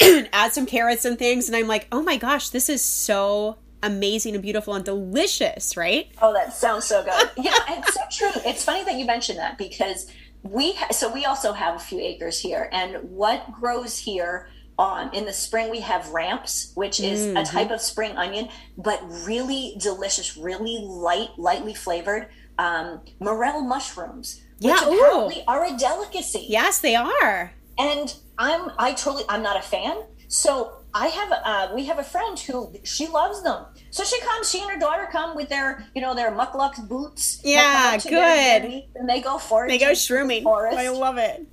[0.32, 4.34] add some carrots and things, and I'm like, oh my gosh, this is so amazing
[4.34, 6.10] and beautiful and delicious, right?
[6.20, 7.30] Oh, that sounds so good.
[7.44, 8.42] yeah, it's so true.
[8.46, 10.10] It's funny that you mentioned that because
[10.44, 15.12] we ha- so we also have a few acres here and what grows here on
[15.14, 17.36] in the spring we have ramps which is mm-hmm.
[17.38, 22.28] a type of spring onion but really delicious really light lightly flavored
[22.58, 25.48] um, morel mushrooms which yeah, apparently ooh.
[25.48, 29.96] are a delicacy yes they are and i'm i totally i'm not a fan
[30.28, 33.66] so I have uh, we have a friend who she loves them.
[33.94, 37.40] So she comes, she and her daughter come with their, you know, their mukluk boots.
[37.44, 38.82] Yeah, good.
[38.96, 40.44] and they go for They go shrooming.
[40.44, 41.46] I love it.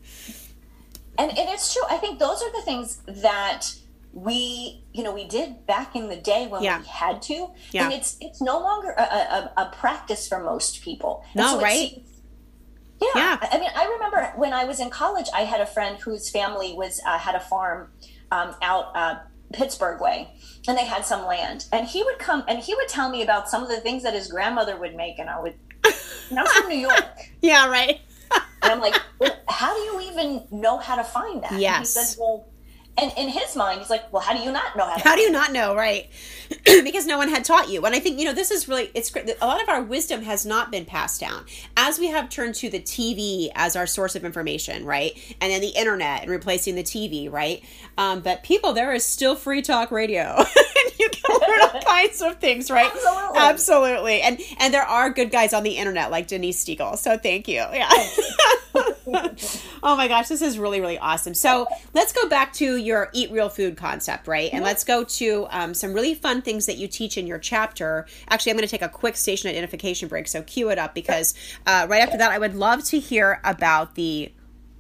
[1.20, 1.84] And and it's true.
[1.88, 3.68] I think those are the things that
[4.12, 6.80] we, you know, we did back in the day when yeah.
[6.80, 7.52] we had to.
[7.74, 7.86] Yeah.
[7.86, 11.24] And it's it's no longer a, a, a practice for most people.
[11.36, 12.04] no, so right?
[13.00, 13.08] yeah.
[13.14, 13.38] yeah.
[13.52, 16.74] I mean, I remember when I was in college, I had a friend whose family
[16.74, 17.92] was uh, had a farm
[18.32, 19.20] um, out uh,
[19.52, 20.30] Pittsburgh way,
[20.68, 21.66] and they had some land.
[21.72, 24.14] And he would come and he would tell me about some of the things that
[24.14, 25.56] his grandmother would make, and I would.
[26.30, 27.32] And I'm from New York.
[27.42, 28.00] yeah, right.
[28.62, 31.54] and I'm like, well, how do you even know how to find that?
[31.60, 31.96] Yes.
[31.96, 32.48] And he said, well,
[32.98, 35.16] and in his mind, he's like, well, how do you not know how to How
[35.16, 36.10] do you not know, right?
[36.66, 37.86] because no one had taught you.
[37.86, 39.30] And I think, you know, this is really, it's great.
[39.42, 41.46] A lot of our wisdom has not been passed down.
[41.78, 45.18] As we have turned to the TV as our source of information, right?
[45.40, 47.64] And then the internet and replacing the TV, right?
[47.98, 50.36] Um, but people, there is still free talk radio.
[50.38, 52.92] and you can learn all kinds of things, right?
[52.92, 53.40] Absolutely.
[53.40, 54.22] Absolutely.
[54.22, 56.98] And and there are good guys on the internet like Denise Stegall.
[56.98, 57.56] So thank you.
[57.56, 57.90] Yeah.
[59.84, 61.34] oh my gosh, this is really, really awesome.
[61.34, 64.50] So let's go back to your eat real food concept, right?
[64.52, 68.06] And let's go to um, some really fun things that you teach in your chapter.
[68.30, 71.34] Actually, I'm going to take a quick station identification break, so cue it up because
[71.66, 74.32] uh, right after that, I would love to hear about the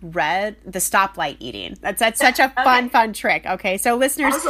[0.02, 2.90] red the stoplight eating that's that's such a fun okay.
[2.90, 4.34] fun trick okay so listeners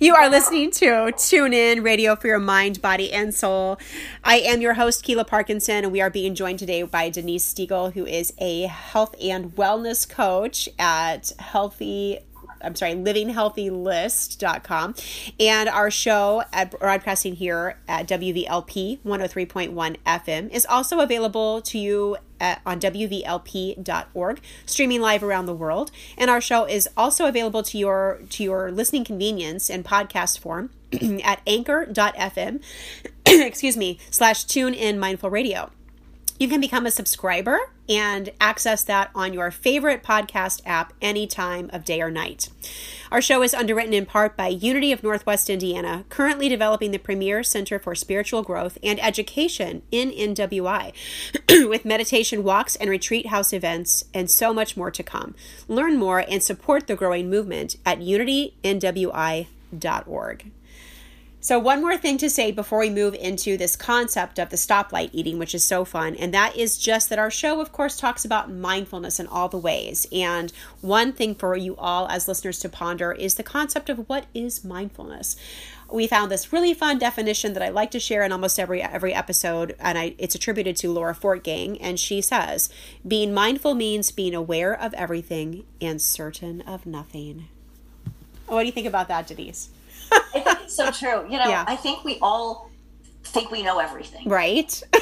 [0.00, 3.78] you are listening to tune in radio for your mind body and soul
[4.24, 7.92] i am your host kealah parkinson and we are being joined today by denise stegall
[7.92, 12.20] who is a health and wellness coach at healthy
[12.64, 14.94] I'm sorry, livinghealthylist.com.
[15.38, 22.16] And our show at broadcasting here at WVLP 103.1 FM is also available to you
[22.44, 25.90] at, on WVLP.org, streaming live around the world.
[26.18, 30.70] And our show is also available to your to your listening convenience in podcast form
[31.24, 32.62] at anchor.fm,
[33.26, 35.70] excuse me, slash tune in mindful radio.
[36.38, 41.70] You can become a subscriber and access that on your favorite podcast app any time
[41.72, 42.48] of day or night.
[43.12, 47.44] Our show is underwritten in part by Unity of Northwest Indiana, currently developing the premier
[47.44, 50.92] center for spiritual growth and education in NWI,
[51.68, 55.36] with meditation walks and retreat house events, and so much more to come.
[55.68, 60.50] Learn more and support the growing movement at unitynwi.org.
[61.44, 65.10] So, one more thing to say before we move into this concept of the stoplight
[65.12, 68.24] eating, which is so fun, and that is just that our show, of course, talks
[68.24, 70.06] about mindfulness in all the ways.
[70.10, 74.24] And one thing for you all as listeners to ponder is the concept of what
[74.32, 75.36] is mindfulness.
[75.92, 79.12] We found this really fun definition that I like to share in almost every every
[79.12, 82.70] episode, and I, it's attributed to Laura Fortgang, and she says,
[83.06, 87.48] "Being mindful means being aware of everything and certain of nothing."
[88.46, 89.68] What do you think about that, Denise?
[90.12, 91.24] I think it's so true.
[91.30, 91.64] You know, yeah.
[91.66, 92.70] I think we all
[93.24, 94.28] think we know everything.
[94.28, 94.82] Right.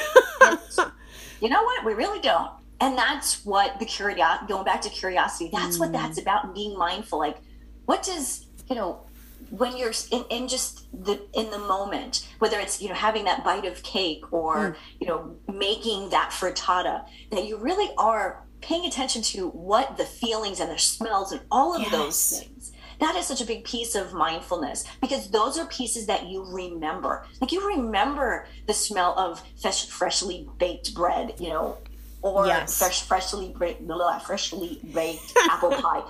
[1.41, 1.85] you know what?
[1.85, 2.51] We really don't.
[2.79, 5.81] And that's what the curiosity, going back to curiosity, that's mm.
[5.81, 7.19] what that's about being mindful.
[7.19, 7.37] Like,
[7.85, 9.05] what does, you know,
[9.49, 13.43] when you're in, in just the in the moment whether it's you know having that
[13.43, 14.75] bite of cake or mm.
[14.99, 20.59] you know making that frittata that you really are paying attention to what the feelings
[20.59, 21.91] and the smells and all of yes.
[21.91, 26.27] those things that is such a big piece of mindfulness because those are pieces that
[26.27, 27.25] you remember.
[27.41, 31.77] Like you remember the smell of fresh, freshly baked bread, you know,
[32.21, 32.79] or yes.
[32.79, 33.81] fresh, freshly baked,
[34.25, 36.03] freshly baked apple pie.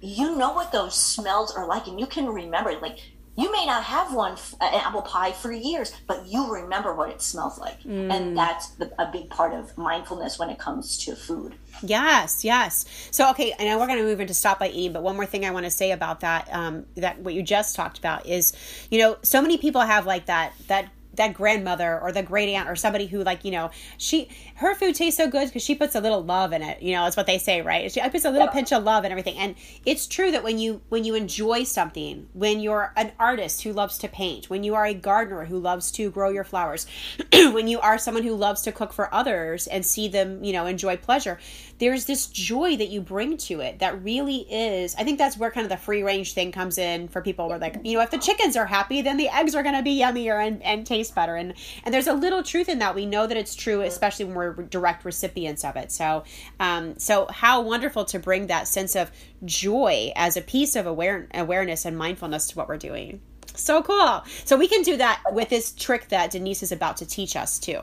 [0.00, 2.78] You know what those smells are like, and you can remember.
[2.80, 2.98] Like
[3.36, 7.22] you may not have one an apple pie for years but you remember what it
[7.22, 7.80] smells like.
[7.82, 8.12] Mm.
[8.12, 11.54] and that's the, a big part of mindfulness when it comes to food.
[11.82, 13.08] Yes yes.
[13.10, 15.26] So okay i know we're going to move into stop by eating but one more
[15.26, 18.52] thing i want to say about that um, that what you just talked about is
[18.90, 22.68] you know so many people have like that that that grandmother or the great aunt
[22.68, 25.94] or somebody who like you know she her food tastes so good because she puts
[25.94, 28.30] a little love in it you know that's what they say right she puts a
[28.30, 28.52] little yeah.
[28.52, 32.28] pinch of love and everything and it's true that when you when you enjoy something
[32.32, 35.90] when you're an artist who loves to paint when you are a gardener who loves
[35.90, 36.86] to grow your flowers
[37.32, 40.66] when you are someone who loves to cook for others and see them you know
[40.66, 41.38] enjoy pleasure
[41.78, 45.50] there's this joy that you bring to it that really is i think that's where
[45.50, 48.10] kind of the free range thing comes in for people where like you know if
[48.10, 51.14] the chickens are happy then the eggs are going to be yummier and, and taste
[51.14, 51.36] better.
[51.36, 52.94] And and there's a little truth in that.
[52.94, 55.92] We know that it's true especially when we're direct recipients of it.
[55.92, 56.24] So
[56.60, 59.10] um so how wonderful to bring that sense of
[59.44, 63.20] joy as a piece of aware, awareness and mindfulness to what we're doing.
[63.54, 64.24] So cool.
[64.44, 67.58] So we can do that with this trick that denise is about to teach us
[67.58, 67.80] too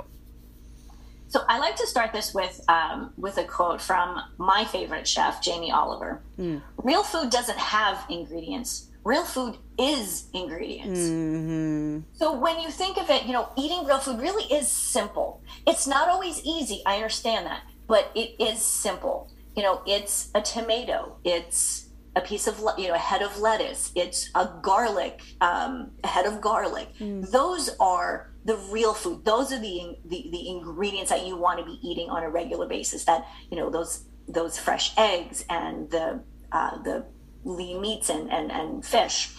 [1.34, 5.42] so I like to start this with um, with a quote from my favorite chef,
[5.42, 6.22] Jamie Oliver.
[6.38, 6.62] Mm.
[6.78, 8.92] Real food doesn't have ingredients.
[9.04, 11.00] Real food is ingredients.
[11.00, 12.02] Mm-hmm.
[12.14, 15.42] So when you think of it, you know, eating real food really is simple.
[15.66, 16.84] It's not always easy.
[16.86, 19.32] I understand that, but it is simple.
[19.56, 21.18] You know, it's a tomato.
[21.24, 23.92] It's a piece of you know a head of lettuce.
[23.96, 26.90] It's a garlic, um, a head of garlic.
[27.00, 27.32] Mm.
[27.32, 29.26] Those are the real food.
[29.26, 32.68] Those are the, the the ingredients that you want to be eating on a regular
[32.68, 33.06] basis.
[33.06, 37.06] That you know those those fresh eggs and the uh, the
[37.44, 39.32] lean meats and, and, and fish.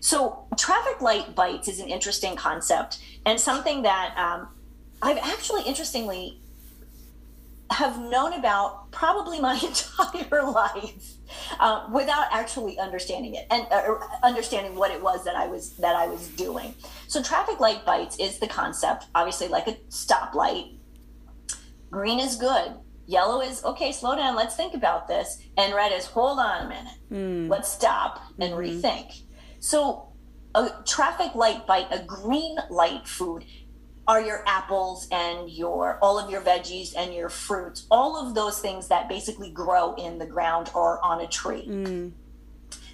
[0.00, 4.48] So, traffic light bites is an interesting concept and something that um,
[5.02, 6.40] I've actually, interestingly,
[7.70, 11.14] have known about probably my entire life
[11.58, 15.96] uh, without actually understanding it and uh, understanding what it was that I was that
[15.96, 16.74] I was doing.
[17.08, 20.78] So, traffic light bites is the concept, obviously, like a stoplight.
[21.90, 22.74] Green is good,
[23.06, 25.38] Yellow is okay, slow down, let's think about this.
[25.56, 27.48] And red is hold on a minute, mm.
[27.48, 28.86] let's stop and mm-hmm.
[28.86, 29.22] rethink.
[29.60, 30.12] So,
[30.54, 33.44] a traffic light bite, a green light food
[34.08, 38.60] are your apples and your all of your veggies and your fruits, all of those
[38.60, 41.66] things that basically grow in the ground or on a tree.
[41.66, 42.12] Mm.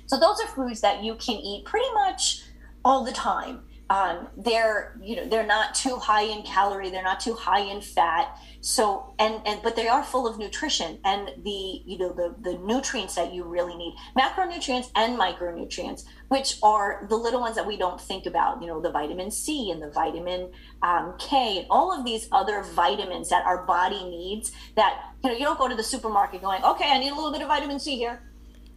[0.06, 2.42] So, those are foods that you can eat pretty much
[2.84, 3.62] all the time.
[3.92, 7.82] Um, they're you know they're not too high in calorie, they're not too high in
[7.82, 8.38] fat.
[8.62, 12.56] So and and but they are full of nutrition and the you know the the
[12.58, 13.94] nutrients that you really need.
[14.16, 18.80] Macronutrients and micronutrients which are the little ones that we don't think about you know
[18.80, 20.50] the vitamin c and the vitamin
[20.82, 25.36] um, k and all of these other vitamins that our body needs that you know
[25.36, 27.78] you don't go to the supermarket going okay i need a little bit of vitamin
[27.78, 28.22] c here.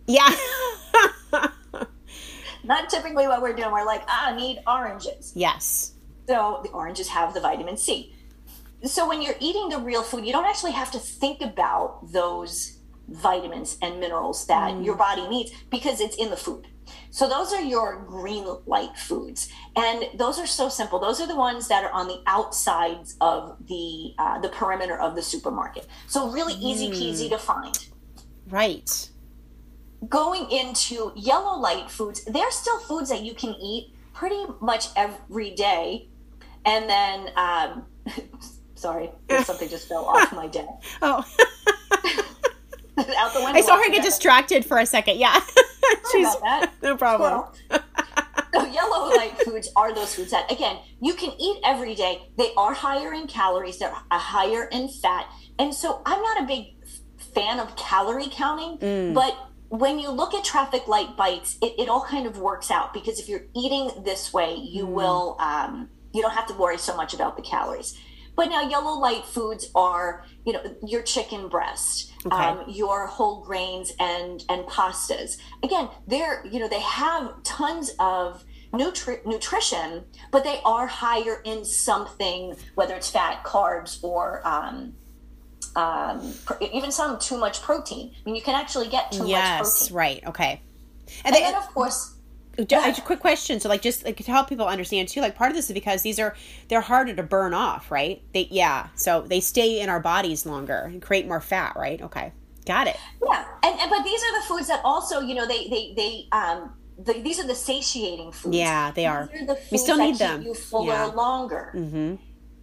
[0.08, 0.30] Yeah
[2.65, 5.93] not typically what we're doing we're like ah, i need oranges yes
[6.28, 8.15] so the oranges have the vitamin c
[8.84, 12.78] so when you're eating the real food, you don't actually have to think about those
[13.08, 14.86] vitamins and minerals that mm.
[14.86, 16.67] your body needs because it's in the food.
[17.10, 20.99] So those are your green light foods, and those are so simple.
[20.99, 25.15] Those are the ones that are on the outsides of the uh, the perimeter of
[25.15, 25.88] the supermarket.
[26.08, 27.30] So really easy peasy mm.
[27.32, 27.88] to find.
[28.47, 29.10] Right.
[30.10, 35.52] Going into yellow light foods, they're still foods that you can eat pretty much every
[35.52, 36.10] day,
[36.65, 37.86] and then um,
[38.76, 39.10] Sorry,
[39.44, 40.70] something just fell off my desk.
[41.02, 41.26] Oh.
[42.98, 43.60] Out the window.
[43.60, 45.19] I saw her get distracted for a second.
[45.19, 45.38] Yeah.
[46.13, 46.27] She's
[46.82, 47.44] no problem.
[47.69, 52.29] so yellow light light foods are those foods that, again, you can eat every day.
[52.38, 55.27] They are higher in calories, they're higher in fat.
[55.60, 56.75] And so I'm not a big
[57.17, 59.13] fan of calorie counting, mm.
[59.13, 59.38] but
[59.70, 63.20] when you look at traffic light bites, it, it, all kind of works out because
[63.20, 64.92] if you're eating this way, you mm.
[64.92, 67.98] will, um, you don't have to worry so much about the calories.
[68.36, 72.36] But now yellow light foods are, you know, your chicken breast, okay.
[72.36, 75.38] um, your whole grains and and pastas.
[75.63, 78.44] Again, they're, you know, they have tons of
[78.74, 84.94] nutri- nutrition, but they are higher in something, whether it's fat, carbs, or um,
[85.76, 88.13] um, even some too much protein.
[88.13, 89.82] I mean, you can actually get too yes, much protein.
[89.82, 90.23] Yes, right.
[90.28, 90.62] Okay.
[91.23, 92.15] And, and they, then, of course,
[92.58, 93.60] a quick question.
[93.60, 96.02] So, like, just like to help people understand too, like part of this is because
[96.02, 96.36] these are
[96.67, 98.21] they're harder to burn off, right?
[98.34, 102.02] They yeah, so they stay in our bodies longer and create more fat, right?
[102.02, 102.32] Okay,
[102.65, 102.98] got it.
[103.26, 106.28] Yeah, and, and but these are the foods that also you know they they they
[106.32, 108.56] um the, these are the satiating foods.
[108.56, 109.23] Yeah, they are.
[109.23, 110.42] are the we still need them.
[110.44, 111.06] You fuller yeah.
[111.06, 111.73] longer.
[111.76, 112.15] Mm-hmm.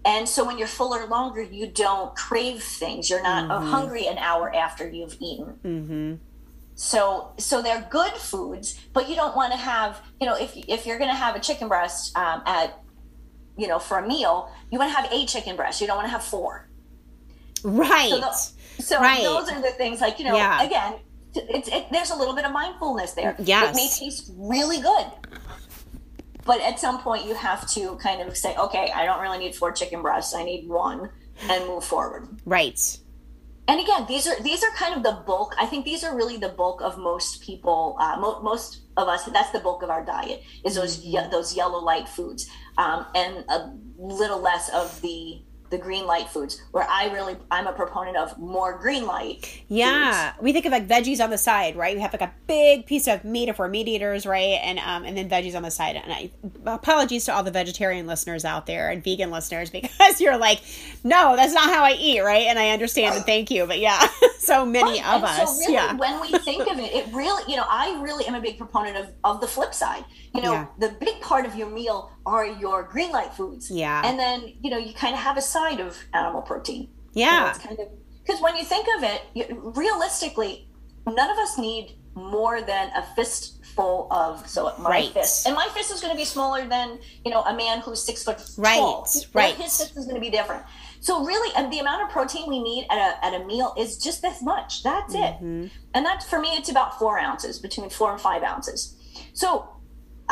[0.05, 3.09] And so when you're fuller longer, you don't crave things.
[3.09, 3.71] You're not mm-hmm.
[3.71, 5.59] hungry an hour after you've eaten.
[5.65, 6.15] Mm-hmm.
[6.75, 10.87] So so they're good foods, but you don't want to have you know if if
[10.87, 12.83] you're going to have a chicken breast um, at
[13.57, 15.81] you know for a meal, you want to have a chicken breast.
[15.81, 16.69] You don't want to have four.
[17.63, 18.11] Right.
[18.11, 19.23] So, the, so right.
[19.23, 20.65] those are the things like you know yeah.
[20.65, 20.95] again.
[21.35, 23.37] It's it, there's a little bit of mindfulness there.
[23.39, 23.71] Yes.
[23.71, 25.07] It may taste really good,
[26.45, 29.55] but at some point you have to kind of say, okay, I don't really need
[29.55, 30.35] four chicken breasts.
[30.35, 31.11] I need one,
[31.49, 32.29] and move forward.
[32.45, 32.99] Right
[33.69, 36.37] and again these are these are kind of the bulk i think these are really
[36.37, 40.05] the bulk of most people uh, mo- most of us that's the bulk of our
[40.05, 41.25] diet is those mm-hmm.
[41.25, 45.41] ye- those yellow light foods um, and a little less of the
[45.73, 50.33] the green light foods where i really i'm a proponent of more green light yeah.
[50.33, 50.43] foods.
[50.43, 51.97] we think of like veggies on the side right?
[51.97, 54.61] We have like a big piece of meat if we're meat eaters right?
[54.63, 55.97] And um and then veggies on the side.
[55.97, 56.31] And i
[56.67, 60.61] apologies to all the vegetarian listeners out there and vegan listeners because you're like
[61.03, 62.47] no that's not how i eat right?
[62.47, 64.07] And i understand and thank you but yeah
[64.39, 65.15] so many right.
[65.15, 65.59] of and us.
[65.59, 65.95] so really, yeah.
[65.95, 68.97] when we think of it it really you know i really am a big proponent
[68.97, 70.05] of of the flip side
[70.35, 70.67] you know yeah.
[70.79, 73.71] the big part of your meal are your green light foods.
[73.71, 74.03] Yeah.
[74.05, 76.89] And then you know you kind of have a side of animal protein.
[77.13, 77.55] Yeah.
[77.63, 77.89] Kind of
[78.25, 80.69] because when you think of it you, realistically
[81.07, 85.09] none of us need more than a fistful of so my right.
[85.13, 88.03] fist and my fist is going to be smaller than you know a man who's
[88.03, 89.09] six foot right tall.
[89.33, 89.55] right.
[89.55, 90.63] His fist is going to be different.
[91.01, 94.23] So really the amount of protein we need at a, at a meal is just
[94.23, 94.83] this much.
[94.83, 95.65] That's mm-hmm.
[95.65, 98.97] it and that's for me it's about four ounces between four and five ounces.
[99.33, 99.69] So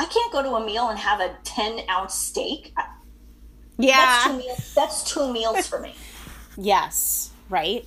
[0.01, 2.73] I can't go to a meal and have a 10 ounce steak.
[3.77, 3.97] Yeah.
[3.99, 5.95] That's two meals, that's two meals for me.
[6.57, 7.85] yes, right?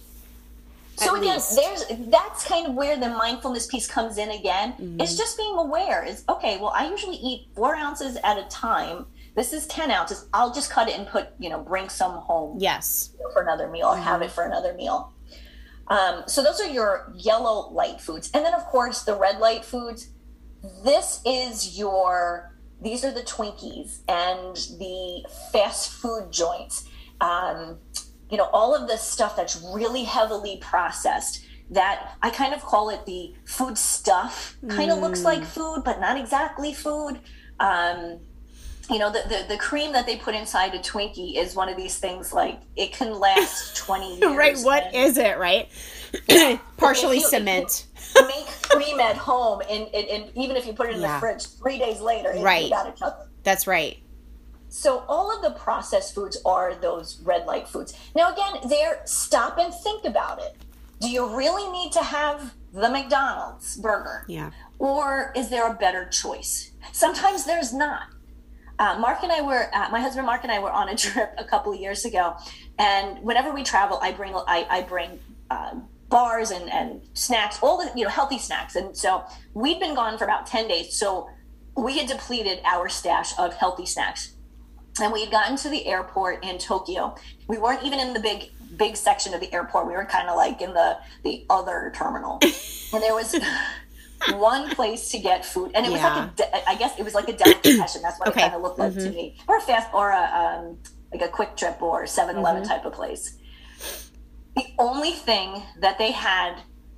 [0.98, 1.56] So At again, least.
[1.56, 4.74] there's that's kind of where the mindfulness piece comes in again.
[4.74, 5.02] Mm-hmm.
[5.02, 6.06] It's just being aware.
[6.06, 6.60] Is okay.
[6.60, 9.08] Well, I usually eat four ounces at a time.
[9.36, 10.28] This is ten ounces.
[10.36, 12.60] I'll just cut it and put you know bring some home.
[12.60, 14.04] Yes, for another meal or mm-hmm.
[14.04, 15.12] have it for another meal.
[15.88, 19.66] Um, so those are your yellow light foods, and then of course the red light
[19.66, 20.10] foods
[20.84, 22.52] this is your
[22.82, 26.88] these are the Twinkies and the fast food joints.
[27.22, 27.78] Um,
[28.30, 32.90] you know, all of this stuff that's really heavily processed that I kind of call
[32.90, 34.58] it the food stuff.
[34.68, 35.02] Kind of mm.
[35.02, 37.20] looks like food, but not exactly food.
[37.60, 38.20] Um,
[38.90, 41.78] you know, the, the, the, cream that they put inside a Twinkie is one of
[41.78, 44.36] these things like it can last 20 years.
[44.36, 44.58] right.
[44.58, 45.70] What is it, right?
[46.78, 50.96] Partially you, cement make cream at home, and, and, and, even if you put it
[50.96, 51.16] in yeah.
[51.16, 52.72] the fridge, three days later, right.
[53.44, 53.98] That's right.
[54.70, 57.94] So all of the processed foods are those red light foods.
[58.16, 60.56] Now again, there stop and think about it.
[61.00, 64.26] Do you really need to have the McDonald's burger?
[64.28, 64.52] Yeah.
[64.80, 66.72] Or is there a better choice?
[66.92, 68.08] Sometimes there's not.
[68.80, 71.34] Uh, Mark and I were, uh, my husband Mark and I were on a trip
[71.38, 72.36] a couple of years ago,
[72.80, 75.20] and whenever we travel, I bring I, I bring
[75.50, 75.76] uh,
[76.10, 78.76] bars and, and snacks, all the you know healthy snacks.
[78.76, 81.30] And so we'd been gone for about ten days, so
[81.76, 84.34] we had depleted our stash of healthy snacks.
[85.02, 87.16] And we had gotten to the airport in Tokyo.
[87.48, 89.88] We weren't even in the big big section of the airport.
[89.88, 92.40] We were kind of like in the the other terminal,
[92.94, 93.36] and there was.
[94.34, 96.16] One place to get food, and it was yeah.
[96.16, 98.02] like a, de- I guess it was like a delicatessen.
[98.04, 98.40] That's what okay.
[98.40, 99.06] it kind of looked like mm-hmm.
[99.06, 100.78] to me, or a fast, or a um,
[101.12, 102.72] like a quick trip or 7-Eleven mm-hmm.
[102.72, 103.38] type of place
[104.56, 106.56] the only thing that they had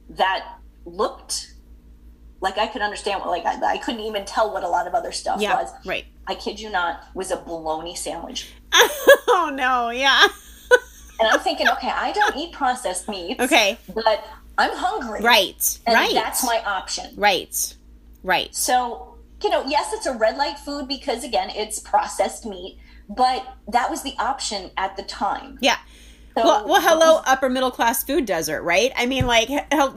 [0.09, 1.53] that looked
[2.41, 4.93] like I could understand what like I, I couldn't even tell what a lot of
[4.93, 5.71] other stuff yeah, was.
[5.85, 6.05] Right.
[6.27, 8.51] I kid you not, was a bologna sandwich.
[8.73, 10.27] oh no, yeah.
[11.19, 13.39] and I'm thinking, okay, I don't eat processed meats.
[13.39, 13.77] Okay.
[13.93, 14.25] But
[14.57, 15.21] I'm hungry.
[15.21, 15.79] Right.
[15.85, 16.13] And right.
[16.13, 17.13] That's my option.
[17.15, 17.75] Right.
[18.23, 18.53] Right.
[18.55, 23.45] So you know, yes, it's a red light food because again, it's processed meat, but
[23.67, 25.59] that was the option at the time.
[25.61, 25.77] Yeah.
[26.35, 28.91] So, well, well, hello, upper middle class food desert, right?
[28.95, 29.49] I mean, like,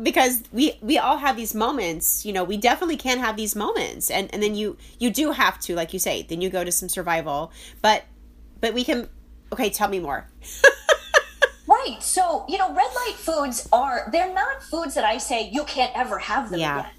[0.03, 2.25] because we we all have these moments.
[2.25, 5.59] You know, we definitely can have these moments, and and then you you do have
[5.61, 7.51] to, like you say, then you go to some survival.
[7.83, 8.05] But
[8.61, 9.09] but we can.
[9.53, 10.29] Okay, tell me more.
[12.01, 15.93] So you know, red light foods are they're not foods that I say you can't
[15.97, 16.81] ever have them yeah.
[16.81, 16.93] again,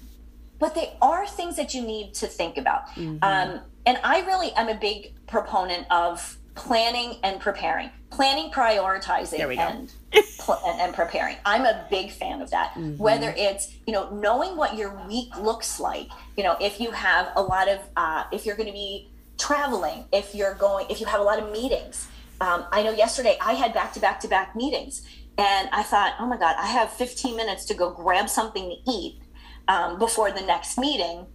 [0.58, 2.88] but they are things that you need to think about.
[2.88, 3.22] Mm-hmm.
[3.22, 9.92] Um, and I really am a big proponent of planning and preparing planning prioritizing and,
[10.38, 12.96] pl- and preparing i'm a big fan of that mm-hmm.
[12.98, 17.28] whether it's you know knowing what your week looks like you know if you have
[17.36, 21.06] a lot of uh, if you're going to be traveling if you're going if you
[21.06, 22.08] have a lot of meetings
[22.40, 25.02] um, i know yesterday i had back to back to back meetings
[25.38, 28.90] and i thought oh my god i have 15 minutes to go grab something to
[28.90, 29.20] eat
[29.68, 31.26] um, before the next meeting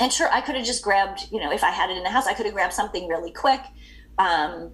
[0.00, 2.10] and sure i could have just grabbed you know if i had it in the
[2.10, 3.60] house i could have grabbed something really quick
[4.18, 4.72] um,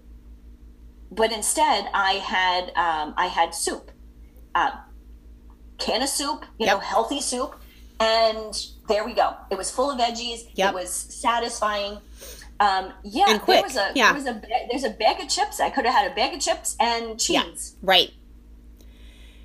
[1.14, 3.90] but instead, I had um, I had soup,
[4.54, 4.70] uh,
[5.78, 6.76] can of soup, you yep.
[6.76, 7.54] know, healthy soup,
[8.00, 8.54] and
[8.88, 9.34] there we go.
[9.50, 10.48] It was full of veggies.
[10.54, 10.70] Yep.
[10.70, 11.98] It was satisfying.
[12.62, 13.56] Um, yeah, and quick.
[13.56, 14.12] there was a yeah.
[14.12, 15.58] there was a there's a bag of chips.
[15.58, 17.34] I could have had a bag of chips and cheese.
[17.34, 18.10] Yeah, right.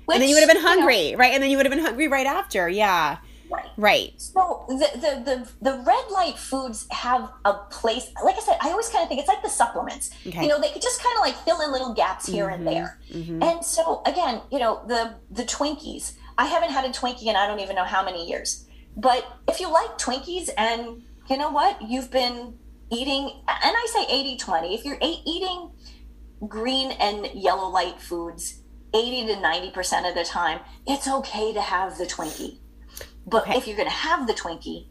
[0.04, 1.34] Which, and then you would have been hungry, you know, right?
[1.34, 2.68] And then you would have been hungry right after.
[2.68, 3.18] Yeah.
[3.50, 3.68] Right.
[3.76, 4.12] Right.
[4.16, 8.08] So the, the the the red light foods have a place.
[8.22, 10.10] Like I said, I always kind of think it's like the supplements.
[10.24, 10.42] Okay.
[10.42, 12.54] You know, they could just kind of like fill in little gaps here mm-hmm.
[12.54, 13.00] and there.
[13.10, 13.42] Mm-hmm.
[13.42, 16.12] And so again, you know, the the Twinkies.
[16.36, 18.64] I haven't had a Twinkie in I don't even know how many years.
[18.96, 22.54] But if you like Twinkies and you know what, you've been
[22.90, 24.74] eating, and I say 80-20.
[24.74, 25.70] If you're eating
[26.46, 28.62] green and yellow light foods
[28.94, 32.58] 80 to 90% of the time, it's okay to have the Twinkie
[33.28, 33.58] but okay.
[33.58, 34.86] if you're going to have the Twinkie,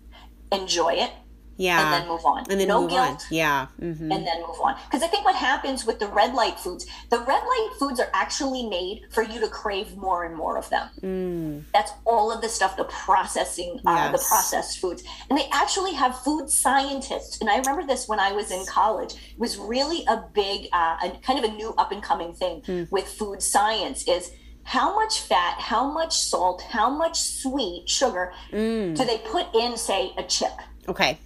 [0.52, 1.12] enjoy it.
[1.58, 1.84] Yeah.
[1.84, 2.46] And then move on.
[2.50, 3.10] And then no move guilt.
[3.10, 3.18] On.
[3.30, 3.68] Yeah.
[3.82, 4.12] Mm-hmm.
[4.12, 4.76] And then move on.
[4.86, 8.10] Because I think what happens with the red light foods, the red light foods are
[8.14, 10.90] actually made for you to crave more and more of them.
[11.02, 11.64] Mm.
[11.74, 13.84] That's all of the stuff, the processing, yes.
[13.86, 15.04] uh, the processed foods.
[15.30, 17.42] And they actually have food scientists.
[17.42, 19.14] And I remember this when I was in college.
[19.14, 22.62] It was really a big, uh, a, kind of a new up and coming thing
[22.62, 22.92] mm.
[22.92, 24.32] with food science is–
[24.68, 28.94] how much fat, how much salt, how much sweet sugar mm.
[28.98, 30.52] do they put in, say, a chip?
[30.90, 31.18] Okay.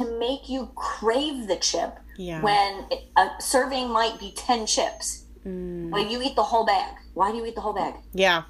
[0.00, 2.40] To make you crave the chip yeah.
[2.42, 5.24] when a serving might be 10 chips.
[5.46, 5.90] Mm.
[5.90, 6.94] Well, you eat the whole bag.
[7.14, 7.94] Why do you eat the whole bag?
[8.12, 8.44] Yeah.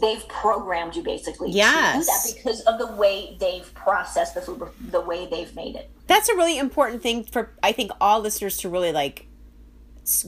[0.00, 1.92] They've programmed you basically yes.
[1.92, 5.76] to do that because of the way they've processed the food, the way they've made
[5.76, 5.90] it.
[6.06, 9.26] That's a really important thing for, I think, all listeners to really like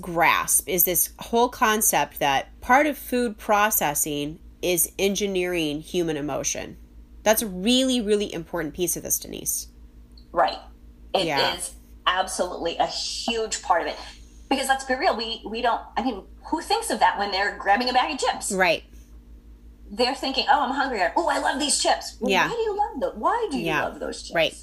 [0.00, 6.76] grasp is this whole concept that part of food processing is engineering human emotion.
[7.22, 9.68] That's a really, really important piece of this, Denise.
[10.34, 10.58] Right.
[11.14, 11.54] It yeah.
[11.54, 11.74] is
[12.06, 13.96] absolutely a huge part of it.
[14.50, 17.56] Because let's be real, we we don't I mean, who thinks of that when they're
[17.56, 18.50] grabbing a bag of chips?
[18.52, 18.82] Right.
[19.90, 21.00] They're thinking, Oh, I'm hungry.
[21.16, 22.16] Oh, I love these chips.
[22.20, 22.48] Well, yeah.
[22.48, 23.14] Why do you love those?
[23.14, 23.84] Why do you yeah.
[23.84, 24.34] love those chips?
[24.34, 24.54] Right.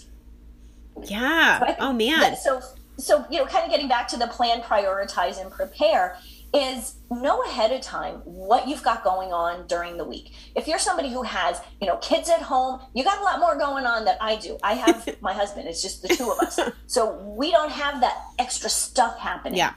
[1.05, 1.59] Yeah.
[1.59, 2.36] So oh man.
[2.36, 2.61] So
[2.97, 6.17] so you know kind of getting back to the plan prioritize and prepare
[6.54, 10.34] is know ahead of time what you've got going on during the week.
[10.56, 13.58] If you're somebody who has, you know, kids at home, you got a lot more
[13.58, 14.58] going on than I do.
[14.62, 16.60] I have my husband, it's just the two of us.
[16.88, 19.58] So we don't have that extra stuff happening.
[19.58, 19.74] Yeah.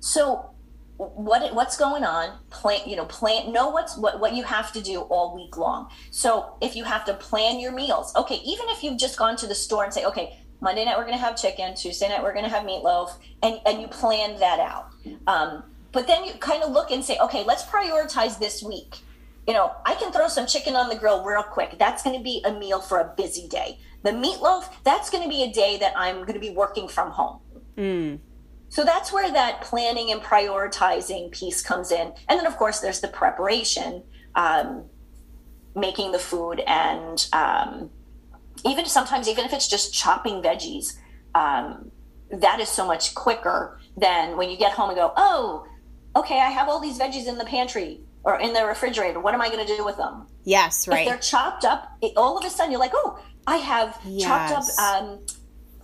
[0.00, 0.54] So
[0.98, 4.80] what what's going on plan you know plan know what's what what you have to
[4.80, 8.82] do all week long so if you have to plan your meals okay even if
[8.82, 11.36] you've just gone to the store and say okay Monday night we're going to have
[11.36, 11.74] chicken.
[11.74, 14.90] Tuesday night we're going to have meatloaf, and and you plan that out.
[15.26, 18.98] Um, but then you kind of look and say, okay, let's prioritize this week.
[19.46, 21.76] You know, I can throw some chicken on the grill real quick.
[21.78, 23.78] That's going to be a meal for a busy day.
[24.02, 27.10] The meatloaf, that's going to be a day that I'm going to be working from
[27.10, 27.40] home.
[27.76, 28.18] Mm.
[28.68, 32.12] So that's where that planning and prioritizing piece comes in.
[32.28, 34.02] And then, of course, there's the preparation,
[34.34, 34.84] um,
[35.74, 37.90] making the food and um,
[38.64, 40.94] even sometimes even if it's just chopping veggies
[41.34, 41.90] um,
[42.30, 45.66] that is so much quicker than when you get home and go oh
[46.16, 49.20] okay i have all these veggies in the pantry or in the refrigerator.
[49.20, 50.26] What am i going to do with them?
[50.44, 51.00] Yes right.
[51.00, 54.26] if they're chopped up it, all of a sudden you're like oh i have yes.
[54.26, 55.20] chopped up um,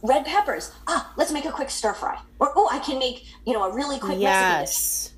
[0.03, 0.73] red peppers.
[0.87, 2.19] Ah let's make a quick stir fry.
[2.39, 4.61] Or oh i can make you know a really quick yes.
[4.61, 5.14] recipe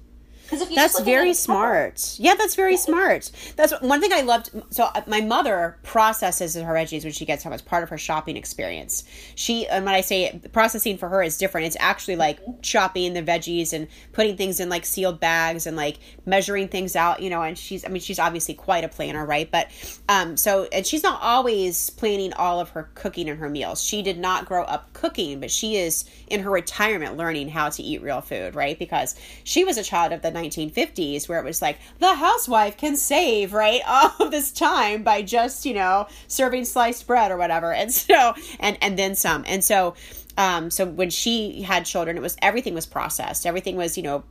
[0.74, 2.16] that's very smart.
[2.18, 3.30] Yeah, that's very smart.
[3.57, 4.51] That's one thing I loved.
[4.70, 7.53] So uh, my mother processes her veggies when she gets home.
[7.53, 9.05] It's part of her shopping experience.
[9.34, 13.22] She, and when I say processing for her is different, it's actually like chopping the
[13.22, 17.20] veggies and putting things in like sealed bags and like measuring things out.
[17.20, 19.51] You know, and she's, I mean, she's obviously quite a planner, right?
[19.51, 19.68] But
[20.09, 23.82] um, so and she's not always planning all of her cooking and her meals.
[23.82, 27.82] She did not grow up cooking, but she is in her retirement learning how to
[27.82, 28.78] eat real food, right?
[28.78, 32.97] Because she was a child of the 1950s where it was like the housewife can
[32.97, 37.72] save right all of this time by just you know serving sliced bread or whatever.
[37.72, 39.45] And so and and then some.
[39.47, 39.95] And so
[40.39, 43.47] um so when she had children it was everything was processed.
[43.47, 44.24] Everything was you know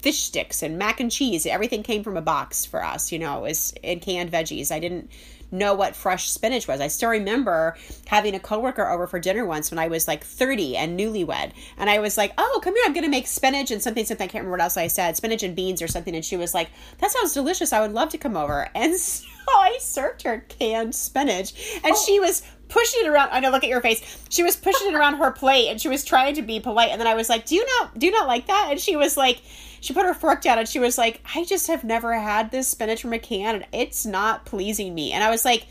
[0.00, 1.46] fish sticks and mac and cheese.
[1.46, 4.70] Everything came from a box for us you know it was in canned veggies.
[4.70, 5.10] I didn't
[5.52, 6.80] know what fresh spinach was.
[6.80, 7.76] I still remember
[8.06, 11.52] having a coworker over for dinner once when I was like 30 and newlywed.
[11.76, 14.24] And I was like, oh, come here, I'm going to make spinach and something, something.
[14.24, 16.14] I can't remember what else I said, spinach and beans or something.
[16.14, 17.72] And she was like, that sounds delicious.
[17.72, 18.68] I would love to come over.
[18.82, 21.52] And so I served her canned spinach.
[21.84, 22.04] And oh.
[22.04, 23.28] she was pushing it around.
[23.30, 24.24] I know, look at your face.
[24.28, 26.90] She was pushing it around her plate and she was trying to be polite.
[26.90, 28.68] And then I was like, do you not, do you not like that?
[28.70, 29.40] And she was like,
[29.82, 32.68] she put her fork down and she was like, I just have never had this
[32.68, 35.10] spinach from a can and it's not pleasing me.
[35.10, 35.66] And I was like,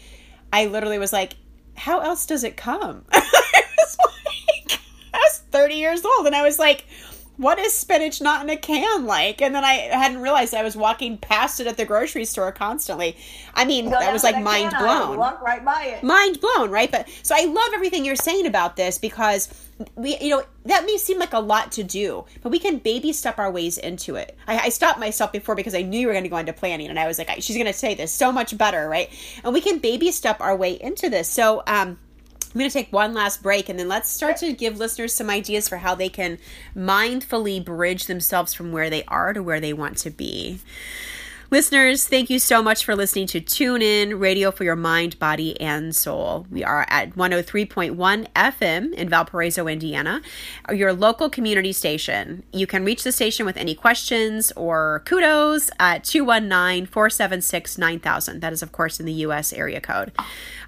[0.52, 1.34] I literally was like,
[1.78, 3.06] how else does it come?
[3.12, 4.80] I was like,
[5.14, 6.86] I was 30 years old and I was like,
[7.38, 9.42] what is spinach not in a can like?
[9.42, 13.18] And then I hadn't realized I was walking past it at the grocery store constantly.
[13.54, 15.18] I mean, that was like mind blown.
[15.18, 16.04] Walk right by it.
[16.04, 16.92] Mind blown, right?
[16.92, 19.50] But so I love everything you're saying about this because
[19.96, 23.14] we, you know, that may seem like a lot to do, but we can baby
[23.14, 24.38] step our ways into it.
[24.48, 26.90] I, I stopped myself before because I knew you were going to go into planning,
[26.90, 29.10] and I was like, she's going to say this so much better, right?
[29.44, 31.28] And we can baby step our way into this.
[31.28, 31.98] So, um,
[32.54, 35.30] I'm going to take one last break and then let's start to give listeners some
[35.30, 36.38] ideas for how they can
[36.76, 40.60] mindfully bridge themselves from where they are to where they want to be.
[41.54, 45.60] Listeners, thank you so much for listening to Tune In Radio for Your Mind, Body,
[45.60, 46.48] and Soul.
[46.50, 47.94] We are at 103.1
[48.34, 50.22] FM in Valparaiso, Indiana,
[50.74, 52.44] your local community station.
[52.54, 58.40] You can reach the station with any questions or kudos at 219 476 9000.
[58.40, 59.52] That is, of course, in the U.S.
[59.52, 60.14] area code.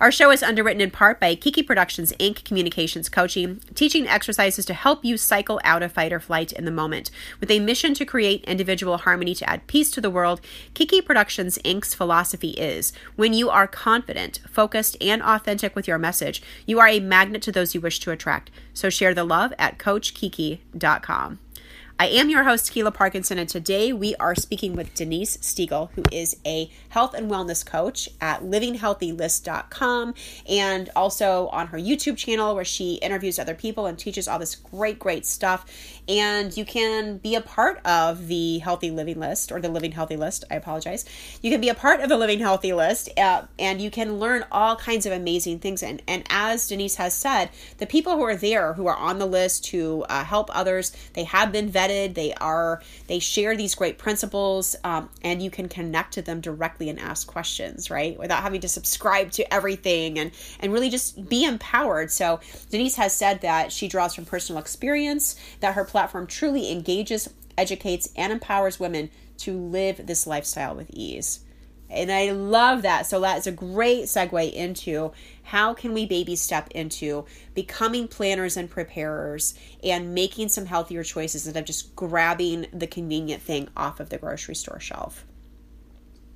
[0.02, 2.44] Our show is underwritten in part by Kiki Productions Inc.
[2.44, 6.72] Communications Coaching, teaching exercises to help you cycle out of fight or flight in the
[6.72, 7.10] moment.
[7.40, 10.42] With a mission to create individual harmony to add peace to the world,
[10.74, 16.42] Kiki Productions Inc.'s philosophy is when you are confident, focused, and authentic with your message,
[16.66, 18.50] you are a magnet to those you wish to attract.
[18.74, 21.40] So share the love at CoachKiki.com.
[22.00, 26.04] I am your host, Kealah Parkinson, and today we are speaking with Denise Stegall, who
[26.12, 30.16] is a health and wellness coach at livinghealthylist.com
[30.50, 34.56] and also on her YouTube channel where she interviews other people and teaches all this
[34.56, 35.66] great, great stuff.
[36.08, 40.18] And you can be a part of the Healthy Living List or the Living Healthy
[40.18, 40.46] List.
[40.52, 41.06] I apologize.
[41.42, 44.46] You can be a part of the Living Healthy List uh, and you can learn
[44.52, 45.82] all kinds of amazing things.
[45.82, 49.26] And, and as Denise has said, the people who are there, who are on the
[49.26, 52.16] list, to uh, help others, they have been vetted.
[52.16, 56.90] They are they share these great principles, um, and you can connect to them directly
[56.90, 61.46] and ask questions, right, without having to subscribe to everything and and really just be
[61.46, 62.12] empowered.
[62.12, 62.40] So
[62.70, 68.10] Denise has said that she draws from personal experience, that her platform truly engages, educates,
[68.18, 71.40] and empowers women to live this lifestyle with ease.
[71.90, 73.06] And I love that.
[73.06, 75.12] So that is a great segue into
[75.44, 81.46] how can we baby step into becoming planners and preparers and making some healthier choices
[81.46, 85.26] instead of just grabbing the convenient thing off of the grocery store shelf?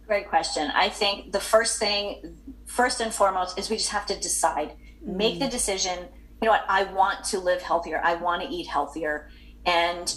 [0.05, 0.71] Great question.
[0.75, 5.35] I think the first thing, first and foremost, is we just have to decide, make
[5.35, 5.39] mm.
[5.39, 5.97] the decision.
[6.41, 6.65] You know what?
[6.69, 7.99] I want to live healthier.
[8.03, 9.29] I want to eat healthier.
[9.67, 10.15] And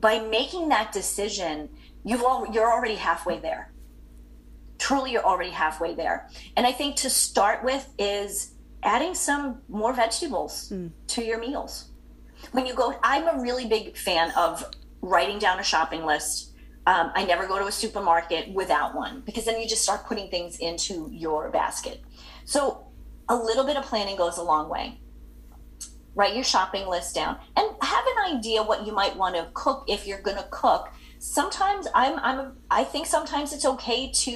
[0.00, 1.70] by making that decision,
[2.04, 3.72] you've all, you're already halfway there
[4.82, 6.28] truly you're already halfway there.
[6.56, 10.90] And I think to start with is adding some more vegetables mm.
[11.06, 11.90] to your meals.
[12.50, 14.64] When you go, I'm a really big fan of
[15.00, 16.50] writing down a shopping list.
[16.84, 20.28] Um, I never go to a supermarket without one because then you just start putting
[20.30, 22.02] things into your basket.
[22.44, 22.88] So
[23.28, 24.98] a little bit of planning goes a long way.
[26.14, 29.84] Write your shopping list down and have an idea what you might want to cook
[29.88, 30.92] if you're going to cook
[31.22, 34.30] sometimes I'm I'm I think sometimes it's okay to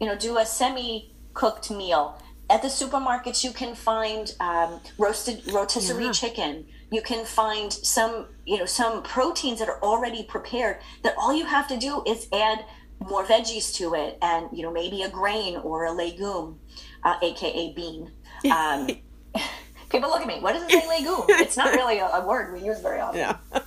[0.00, 2.18] you know do a semi cooked meal.
[2.50, 6.12] At the supermarkets, you can find um, roasted rotisserie yeah.
[6.12, 6.66] chicken.
[6.90, 10.78] You can find some you know some proteins that are already prepared.
[11.02, 12.64] That all you have to do is add
[13.00, 16.58] more veggies to it, and you know maybe a grain or a legume,
[17.04, 18.10] uh, aka bean.
[18.50, 18.88] Um,
[19.92, 20.40] people look at me.
[20.40, 21.26] What does it say, legume?
[21.28, 23.20] It's not really a, a word we use very often.
[23.20, 23.36] Yeah.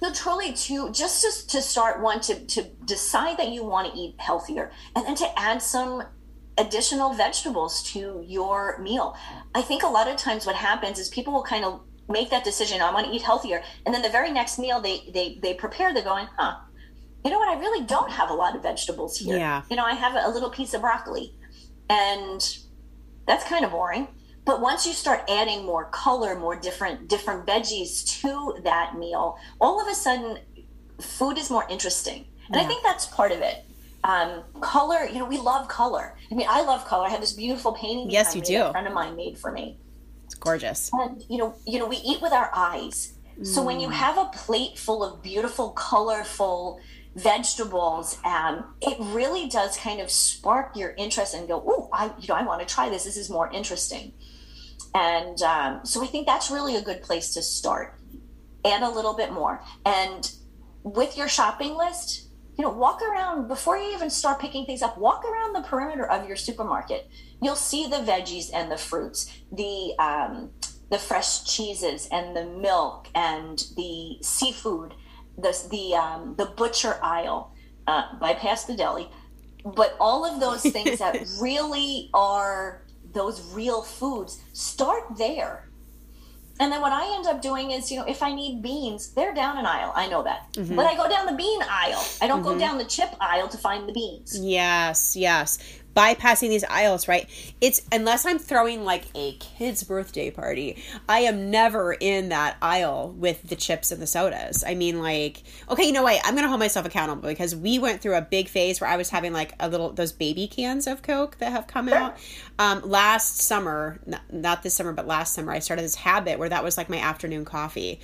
[0.00, 3.98] So truly to just to, to start one to to decide that you want to
[3.98, 6.04] eat healthier and then to add some
[6.56, 9.16] additional vegetables to your meal.
[9.56, 12.44] I think a lot of times what happens is people will kind of make that
[12.44, 13.60] decision, I want to eat healthier.
[13.84, 16.58] And then the very next meal they they they prepare, they're going, huh,
[17.24, 19.36] you know what, I really don't have a lot of vegetables here.
[19.36, 19.62] Yeah.
[19.68, 21.34] You know, I have a little piece of broccoli.
[21.90, 22.40] And
[23.26, 24.08] that's kind of boring.
[24.48, 29.78] But once you start adding more color, more different different veggies to that meal, all
[29.78, 30.38] of a sudden
[30.98, 32.24] food is more interesting.
[32.46, 32.62] And yeah.
[32.62, 33.66] I think that's part of it
[34.04, 35.04] um, color.
[35.04, 36.16] You know, we love color.
[36.30, 37.06] I mean, I love color.
[37.06, 38.10] I have this beautiful painting.
[38.10, 38.62] Yes, you do.
[38.62, 39.76] A friend of mine made for me.
[40.24, 40.90] It's gorgeous.
[40.94, 43.12] And you know, you know, we eat with our eyes.
[43.38, 43.46] Mm.
[43.46, 43.92] So when you mm.
[43.92, 46.80] have a plate full of beautiful, colorful
[47.16, 52.28] vegetables, um, it really does kind of spark your interest and go, "Oh, I, you
[52.28, 53.04] know, I want to try this.
[53.04, 54.14] This is more interesting."
[54.94, 57.94] And um, so I think that's really a good place to start.
[58.64, 60.30] Add a little bit more, and
[60.82, 62.28] with your shopping list,
[62.58, 64.98] you know, walk around before you even start picking things up.
[64.98, 67.08] Walk around the perimeter of your supermarket.
[67.40, 70.50] You'll see the veggies and the fruits, the um,
[70.90, 74.94] the fresh cheeses and the milk and the seafood,
[75.36, 77.54] the the um, the butcher aisle.
[77.86, 79.08] Uh, bypass the deli,
[79.64, 82.84] but all of those things that really are
[83.18, 85.68] those real foods start there
[86.60, 89.34] and then what I end up doing is, you know, if I need beans, they're
[89.34, 89.92] down an aisle.
[89.94, 90.52] I know that.
[90.54, 90.74] Mm-hmm.
[90.74, 92.04] But I go down the bean aisle.
[92.20, 92.48] I don't mm-hmm.
[92.48, 94.38] go down the chip aisle to find the beans.
[94.40, 95.58] Yes, yes
[95.98, 97.28] bypassing these aisles, right?
[97.60, 103.12] It's unless I'm throwing like a kid's birthday party, I am never in that aisle
[103.18, 104.62] with the chips and the sodas.
[104.62, 106.20] I mean, like, okay, you know what?
[106.24, 109.10] I'm gonna hold myself accountable because we went through a big phase where I was
[109.10, 112.16] having like a little those baby cans of Coke that have come out.
[112.60, 114.00] Um, last summer,
[114.32, 116.98] not, this summer, but last summer, I started this habit where that was like my
[116.98, 118.00] afternoon coffee,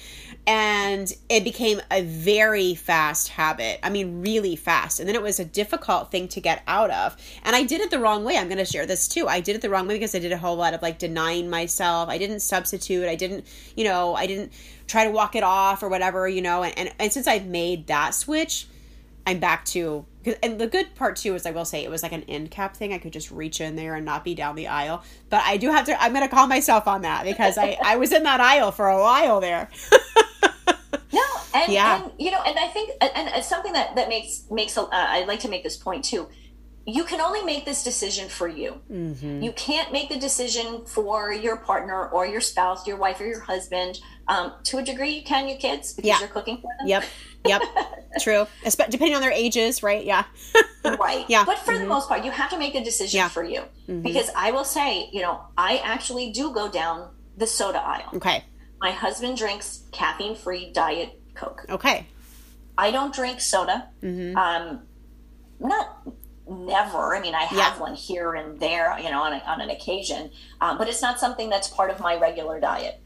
[0.47, 3.81] and it became a very fast habit.
[3.83, 7.17] I mean, really fast, and then it was a difficult thing to get out of,
[7.43, 8.37] and I did it the wrong way.
[8.37, 9.27] I'm going to share this too.
[9.27, 11.51] I did it the wrong way because I did a whole lot of like denying
[11.51, 12.09] myself.
[12.09, 13.09] I didn't substitute.
[13.09, 13.47] I didn't,
[13.77, 14.53] you know, I didn't
[14.87, 16.63] try to walk it off or whatever, you know.
[16.63, 18.69] And, and, and since I've made that switch,
[19.27, 20.07] I'm back to
[20.43, 22.77] and the good part too is I will say it was like an end cap
[22.77, 22.93] thing.
[22.93, 25.03] I could just reach in there and not be down the aisle.
[25.29, 26.03] But I do have to.
[26.03, 28.89] I'm going to call myself on that because I I was in that aisle for
[28.89, 29.69] a while there.
[31.13, 31.23] no,
[31.55, 32.03] and, yeah.
[32.03, 35.41] and you know, and I think and, something that that makes makes uh, I'd like
[35.41, 36.29] to make this point too
[36.87, 38.81] you can only make this decision for you.
[38.93, 39.43] Mm-hmm.
[39.43, 43.41] You can't make the decision for your partner or your spouse, your wife or your
[43.41, 44.01] husband.
[44.29, 46.21] Um, to a degree, you can, your kids, because yeah.
[46.21, 46.89] you're cooking for them.
[46.89, 47.05] Yep.
[47.47, 47.63] Yep.
[48.21, 48.47] True.
[48.65, 50.05] Depending on their ages, right?
[50.05, 50.25] Yeah.
[50.85, 51.25] right.
[51.29, 51.45] Yeah.
[51.45, 51.83] But for mm-hmm.
[51.83, 53.29] the most part, you have to make a decision yeah.
[53.29, 53.61] for you.
[53.89, 54.03] Mm-hmm.
[54.03, 58.11] Because I will say, you know, I actually do go down the soda aisle.
[58.15, 58.45] Okay.
[58.81, 61.67] My husband drinks caffeine free diet Coke.
[61.69, 62.07] Okay.
[62.79, 63.89] I don't drink soda.
[64.03, 64.37] Mm-hmm.
[64.37, 64.83] Um,
[65.61, 66.07] not
[66.49, 67.15] never.
[67.15, 67.81] I mean, I have yeah.
[67.81, 70.31] one here and there, you know, on, a, on an occasion,
[70.61, 73.01] um, but it's not something that's part of my regular diet.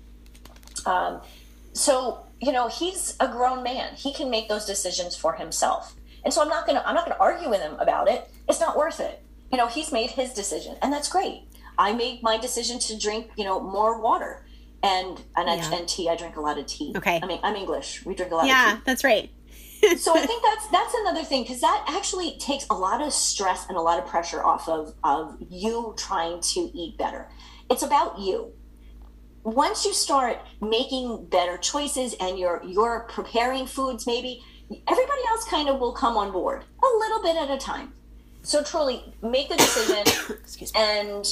[0.87, 1.21] Um,
[1.73, 3.95] so, you know, he's a grown man.
[3.95, 5.95] He can make those decisions for himself.
[6.25, 8.31] And so I'm not going to, I'm not to argue with him about it.
[8.49, 9.23] It's not worth it.
[9.51, 11.43] You know, he's made his decision and that's great.
[11.79, 14.45] I made my decision to drink, you know, more water
[14.83, 15.75] and and, yeah.
[15.75, 16.09] and tea.
[16.09, 16.93] I drink a lot of tea.
[16.97, 17.21] Okay.
[17.23, 18.05] I mean, I'm English.
[18.05, 18.83] We drink a lot yeah, of tea.
[18.85, 19.31] that's right
[19.99, 23.67] so I think that's that's another thing because that actually takes a lot of stress
[23.69, 27.29] and a lot of pressure off of of you trying to eat better.
[27.71, 28.53] It's about you.
[29.55, 34.45] Once you start making better choices and you're you're preparing foods, maybe
[34.87, 37.95] everybody else kind of will come on board a little bit at a time.
[38.43, 40.05] So truly make the decision
[40.75, 41.27] and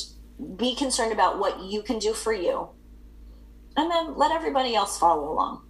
[0.56, 2.70] be concerned about what you can do for you.
[3.76, 5.65] And then let everybody else follow along.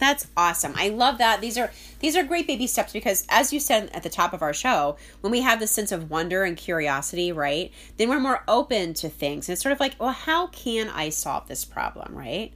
[0.00, 0.72] That's awesome.
[0.76, 1.42] I love that.
[1.42, 1.70] These are
[2.00, 4.96] these are great baby steps because as you said at the top of our show,
[5.20, 7.70] when we have this sense of wonder and curiosity, right?
[7.98, 9.46] Then we're more open to things.
[9.46, 12.50] And it's sort of like, well, how can I solve this problem, right?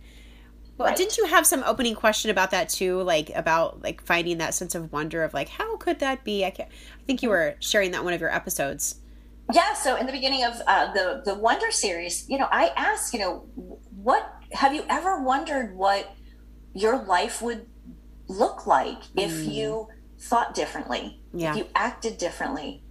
[0.78, 0.96] Well, right.
[0.96, 4.74] didn't you have some opening question about that too, like about like finding that sense
[4.74, 6.46] of wonder of like how could that be?
[6.46, 8.96] I, can't, I think you were sharing that one of your episodes.
[9.52, 9.74] Yeah.
[9.74, 13.20] So in the beginning of uh, the the Wonder series, you know, I asked, you
[13.20, 13.44] know,
[14.02, 16.10] what have you ever wondered what
[16.74, 17.66] your life would
[18.28, 19.52] look like if mm.
[19.52, 21.52] you thought differently, yeah.
[21.52, 22.82] if you acted differently,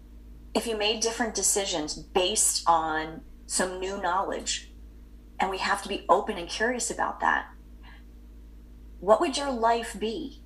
[0.54, 4.72] if you made different decisions based on some new knowledge.
[5.40, 7.48] And we have to be open and curious about that.
[9.00, 10.42] What would your life be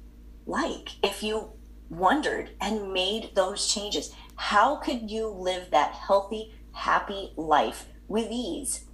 [0.46, 1.52] like if you
[1.90, 4.14] wondered and made those changes?
[4.36, 8.86] How could you live that healthy, happy life with ease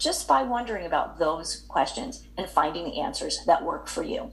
[0.00, 4.32] just by wondering about those questions and finding the answers that work for you.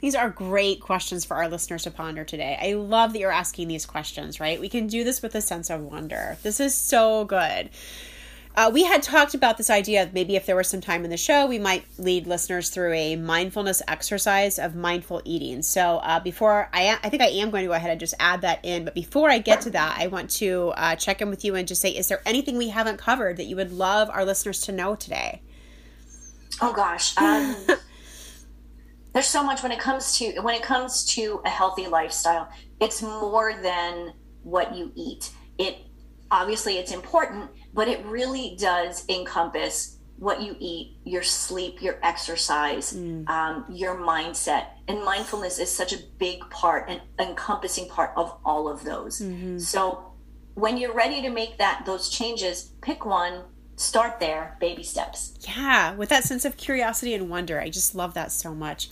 [0.00, 2.58] These are great questions for our listeners to ponder today.
[2.60, 4.60] I love that you're asking these questions, right?
[4.60, 6.36] We can do this with a sense of wonder.
[6.42, 7.70] This is so good.
[8.56, 11.10] Uh, we had talked about this idea of maybe if there was some time in
[11.10, 15.60] the show, we might lead listeners through a mindfulness exercise of mindful eating.
[15.60, 18.40] So uh, before I, I think I am going to go ahead and just add
[18.40, 18.86] that in.
[18.86, 21.68] But before I get to that, I want to uh, check in with you and
[21.68, 24.72] just say, is there anything we haven't covered that you would love our listeners to
[24.72, 25.42] know today?
[26.62, 27.54] Oh gosh, um,
[29.12, 32.48] there's so much when it comes to when it comes to a healthy lifestyle.
[32.80, 35.30] It's more than what you eat.
[35.58, 35.76] It
[36.30, 42.94] obviously it's important, but it really does encompass what you eat, your sleep, your exercise,
[42.94, 43.28] mm.
[43.28, 44.68] um, your mindset.
[44.88, 49.20] And mindfulness is such a big part and encompassing part of all of those.
[49.20, 49.58] Mm-hmm.
[49.58, 50.14] So
[50.54, 53.42] when you're ready to make that those changes, pick one,
[53.76, 55.34] start there, baby steps.
[55.46, 57.60] Yeah, with that sense of curiosity and wonder.
[57.60, 58.88] I just love that so much.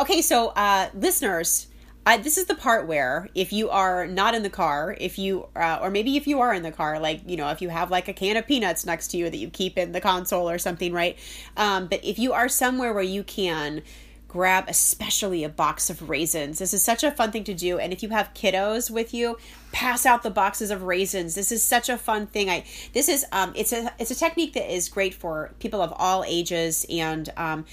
[0.00, 1.68] Okay, so uh, listeners,
[2.06, 5.48] I, this is the part where if you are not in the car, if you,
[5.56, 7.90] uh, or maybe if you are in the car, like, you know, if you have
[7.90, 10.56] like a can of peanuts next to you that you keep in the console or
[10.56, 11.18] something, right?
[11.56, 13.82] Um, but if you are somewhere where you can
[14.28, 17.78] grab especially a box of raisins, this is such a fun thing to do.
[17.80, 19.38] And if you have kiddos with you,
[19.72, 21.34] pass out the boxes of raisins.
[21.34, 22.48] This is such a fun thing.
[22.48, 25.92] I, this is, um, it's a, it's a technique that is great for people of
[25.96, 27.64] all ages and, um,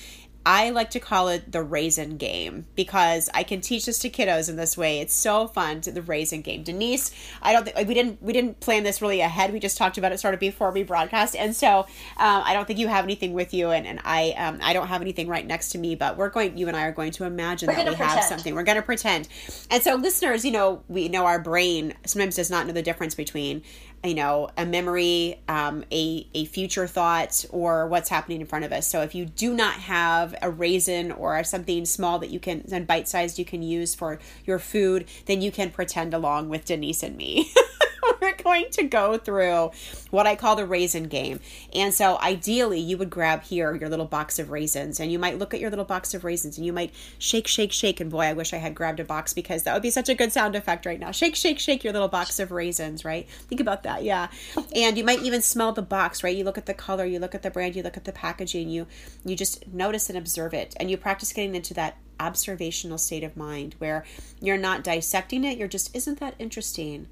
[0.46, 4.50] I like to call it the raisin game because I can teach this to kiddos
[4.50, 5.00] in this way.
[5.00, 6.64] It's so fun to the raisin game.
[6.64, 9.54] Denise, I don't think we didn't we didn't plan this really ahead.
[9.54, 12.66] We just talked about it sort of before we broadcast, and so um, I don't
[12.66, 15.46] think you have anything with you, and, and I um, I don't have anything right
[15.46, 15.96] next to me.
[15.96, 16.58] But we're going.
[16.58, 18.10] You and I are going to imagine we're that we pretend.
[18.10, 18.54] have something.
[18.54, 19.30] We're going to pretend.
[19.72, 23.16] And so, listeners, you know, we know our brain sometimes does not know the difference
[23.16, 23.64] between
[24.04, 28.72] you know a memory um, a, a future thought or what's happening in front of
[28.72, 28.88] us.
[28.88, 32.86] So if you do not have a raisin or something small that you can and
[32.86, 37.04] bite sized you can use for your food then you can pretend along with denise
[37.04, 37.52] and me
[38.22, 39.72] we're going to go through
[40.12, 41.40] what I call the raisin game.
[41.74, 45.38] And so ideally, you would grab here your little box of raisins and you might
[45.38, 48.00] look at your little box of raisins and you might shake, shake, shake.
[48.00, 50.16] And boy, I wish I had grabbed a box because that would be such a
[50.16, 51.12] good sound effect right now.
[51.12, 53.30] Shake, shake, shake your little box of raisins, right?
[53.30, 54.04] Think about that.
[54.04, 54.28] Yeah.
[54.76, 56.36] And you might even smell the box, right?
[56.36, 58.70] You look at the color, you look at the brand, you look at the packaging,
[58.70, 58.88] you
[59.26, 63.36] you just notice and observe it and you practice getting into that observational state of
[63.36, 64.06] mind where
[64.40, 67.08] you're not dissecting it, you're just, isn't that interesting?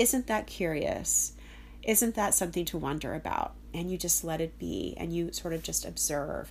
[0.00, 1.34] Isn't that curious?
[1.82, 3.52] Isn't that something to wonder about?
[3.74, 6.50] And you just let it be and you sort of just observe.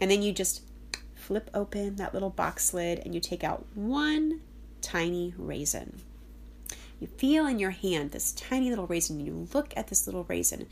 [0.00, 0.62] And then you just
[1.14, 4.40] flip open that little box lid and you take out one
[4.80, 6.00] tiny raisin.
[6.98, 9.20] You feel in your hand this tiny little raisin.
[9.20, 10.66] You look at this little raisin.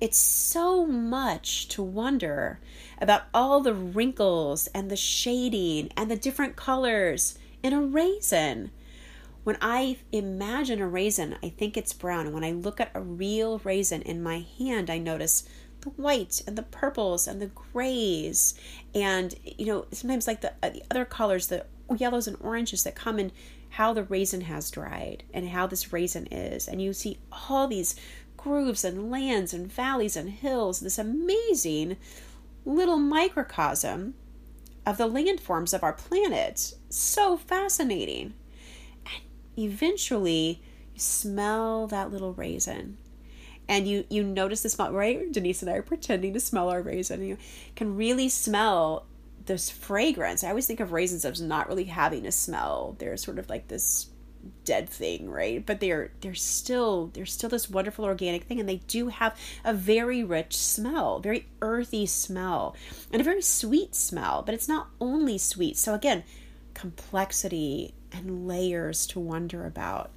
[0.00, 2.60] It's so much to wonder
[2.98, 8.70] about all the wrinkles and the shading and the different colors in a raisin.
[9.44, 12.26] When I imagine a raisin, I think it's brown.
[12.26, 15.48] And when I look at a real raisin in my hand, I notice
[15.80, 18.54] the whites and the purples and the grays.
[18.94, 21.66] And, you know, sometimes like the, uh, the other colors, the
[21.96, 23.32] yellows and oranges that come in
[23.70, 26.68] how the raisin has dried and how this raisin is.
[26.68, 27.18] And you see
[27.48, 27.96] all these
[28.36, 31.96] grooves and lands and valleys and hills, this amazing
[32.64, 34.14] little microcosm
[34.86, 36.74] of the landforms of our planet.
[36.88, 38.34] So fascinating
[39.58, 40.62] eventually
[40.94, 42.98] you smell that little raisin.
[43.68, 45.30] And you you notice the smell right?
[45.30, 47.22] Denise and i are pretending to smell our raisin.
[47.22, 47.36] You
[47.76, 49.04] can really smell
[49.44, 50.42] this fragrance.
[50.42, 52.96] I always think of raisins as not really having a smell.
[52.98, 54.08] They're sort of like this
[54.64, 55.64] dead thing right?
[55.64, 59.74] But they're they're still they're still this wonderful organic thing and they do have a
[59.74, 62.76] very rich smell very earthy smell
[63.12, 65.76] and a very sweet smell but it's not only sweet.
[65.76, 66.24] So again
[66.74, 70.10] complexity and layers to wonder about.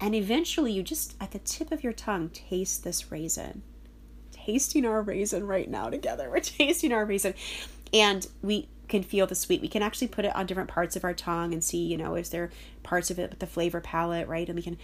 [0.00, 3.62] And eventually, you just, at the tip of your tongue, taste this raisin.
[4.30, 6.30] Tasting our raisin right now together.
[6.30, 7.34] We're tasting our raisin.
[7.92, 9.60] And we can feel the sweet.
[9.60, 12.14] We can actually put it on different parts of our tongue and see, you know,
[12.14, 12.50] is there
[12.82, 14.48] parts of it with the flavor palette, right?
[14.48, 14.78] And we can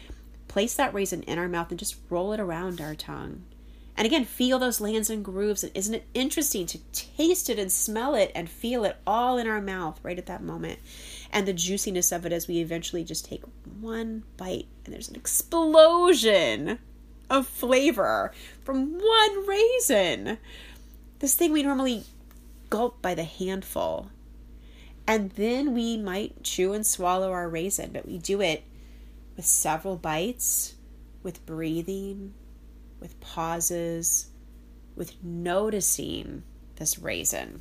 [0.49, 3.45] place that raisin in our mouth and just roll it around our tongue.
[3.97, 5.62] And again, feel those lands and grooves.
[5.62, 9.47] And isn't it interesting to taste it and smell it and feel it all in
[9.47, 10.81] our mouth right at that moment?
[11.35, 13.43] And the juiciness of it as we eventually just take
[13.80, 16.78] one bite and there's an explosion
[17.28, 18.32] of flavor
[18.62, 20.39] from one raisin.
[21.18, 22.05] This thing we normally
[22.70, 24.11] gulp by the handful.
[25.09, 28.62] And then we might chew and swallow our raisin, but we do it
[29.37, 30.76] with several bites,
[31.24, 32.32] with breathing,
[33.01, 34.30] with pauses,
[34.95, 36.45] with noticing
[36.76, 37.61] this raisin.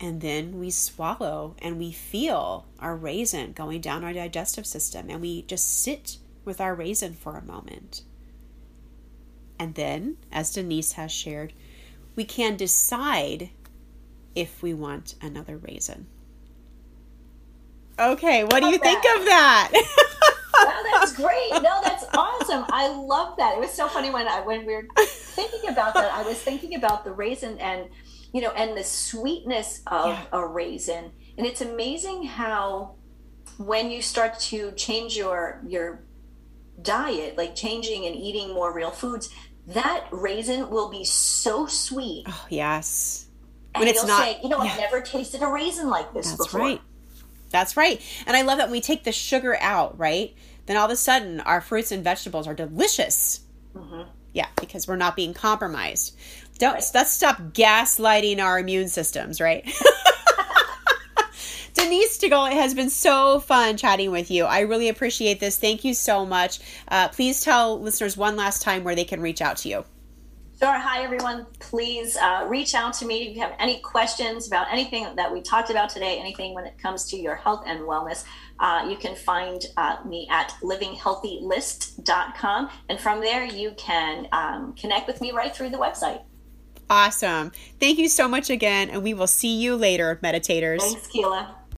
[0.00, 5.20] And then we swallow and we feel our raisin going down our digestive system and
[5.20, 8.02] we just sit with our raisin for a moment.
[9.58, 11.52] And then, as Denise has shared,
[12.16, 13.50] we can decide
[14.34, 16.06] if we want another raisin.
[17.98, 18.82] Okay, what do you that.
[18.82, 19.70] think of that?
[20.64, 21.50] no, that's great.
[21.52, 22.64] No, that's awesome.
[22.70, 23.56] I love that.
[23.56, 26.10] It was so funny when I when we were thinking about that.
[26.12, 27.88] I was thinking about the raisin and
[28.32, 30.24] you know and the sweetness of yeah.
[30.32, 32.94] a raisin, and it's amazing how
[33.58, 36.02] when you start to change your your
[36.82, 39.30] diet, like changing and eating more real foods,
[39.68, 42.24] that raisin will be so sweet.
[42.28, 43.26] Oh yes.
[43.74, 44.72] And when it's not, say, you know, yeah.
[44.72, 46.60] I've never tasted a raisin like this That's before.
[46.60, 46.80] right.
[47.50, 48.00] That's right.
[48.26, 50.34] And I love that when we take the sugar out, right?
[50.66, 53.40] Then all of a sudden our fruits and vegetables are delicious.
[53.74, 54.02] Mm-hmm.
[54.32, 56.16] Yeah, because we're not being compromised.
[56.60, 59.64] Don't let's stop gaslighting our immune systems, right?
[61.72, 64.44] Denise Stegall, it has been so fun chatting with you.
[64.44, 65.56] I really appreciate this.
[65.56, 66.60] Thank you so much.
[66.88, 69.84] Uh, please tell listeners one last time where they can reach out to you.
[70.58, 70.78] Sure.
[70.78, 71.46] Hi, everyone.
[71.60, 75.40] Please uh, reach out to me if you have any questions about anything that we
[75.40, 78.24] talked about today, anything when it comes to your health and wellness.
[78.58, 82.68] Uh, you can find uh, me at livinghealthylist.com.
[82.90, 86.20] And from there, you can um, connect with me right through the website.
[86.90, 87.52] Awesome.
[87.78, 88.90] Thank you so much again.
[88.90, 90.80] And we will see you later, meditators.
[90.80, 91.54] Thanks, Kealah.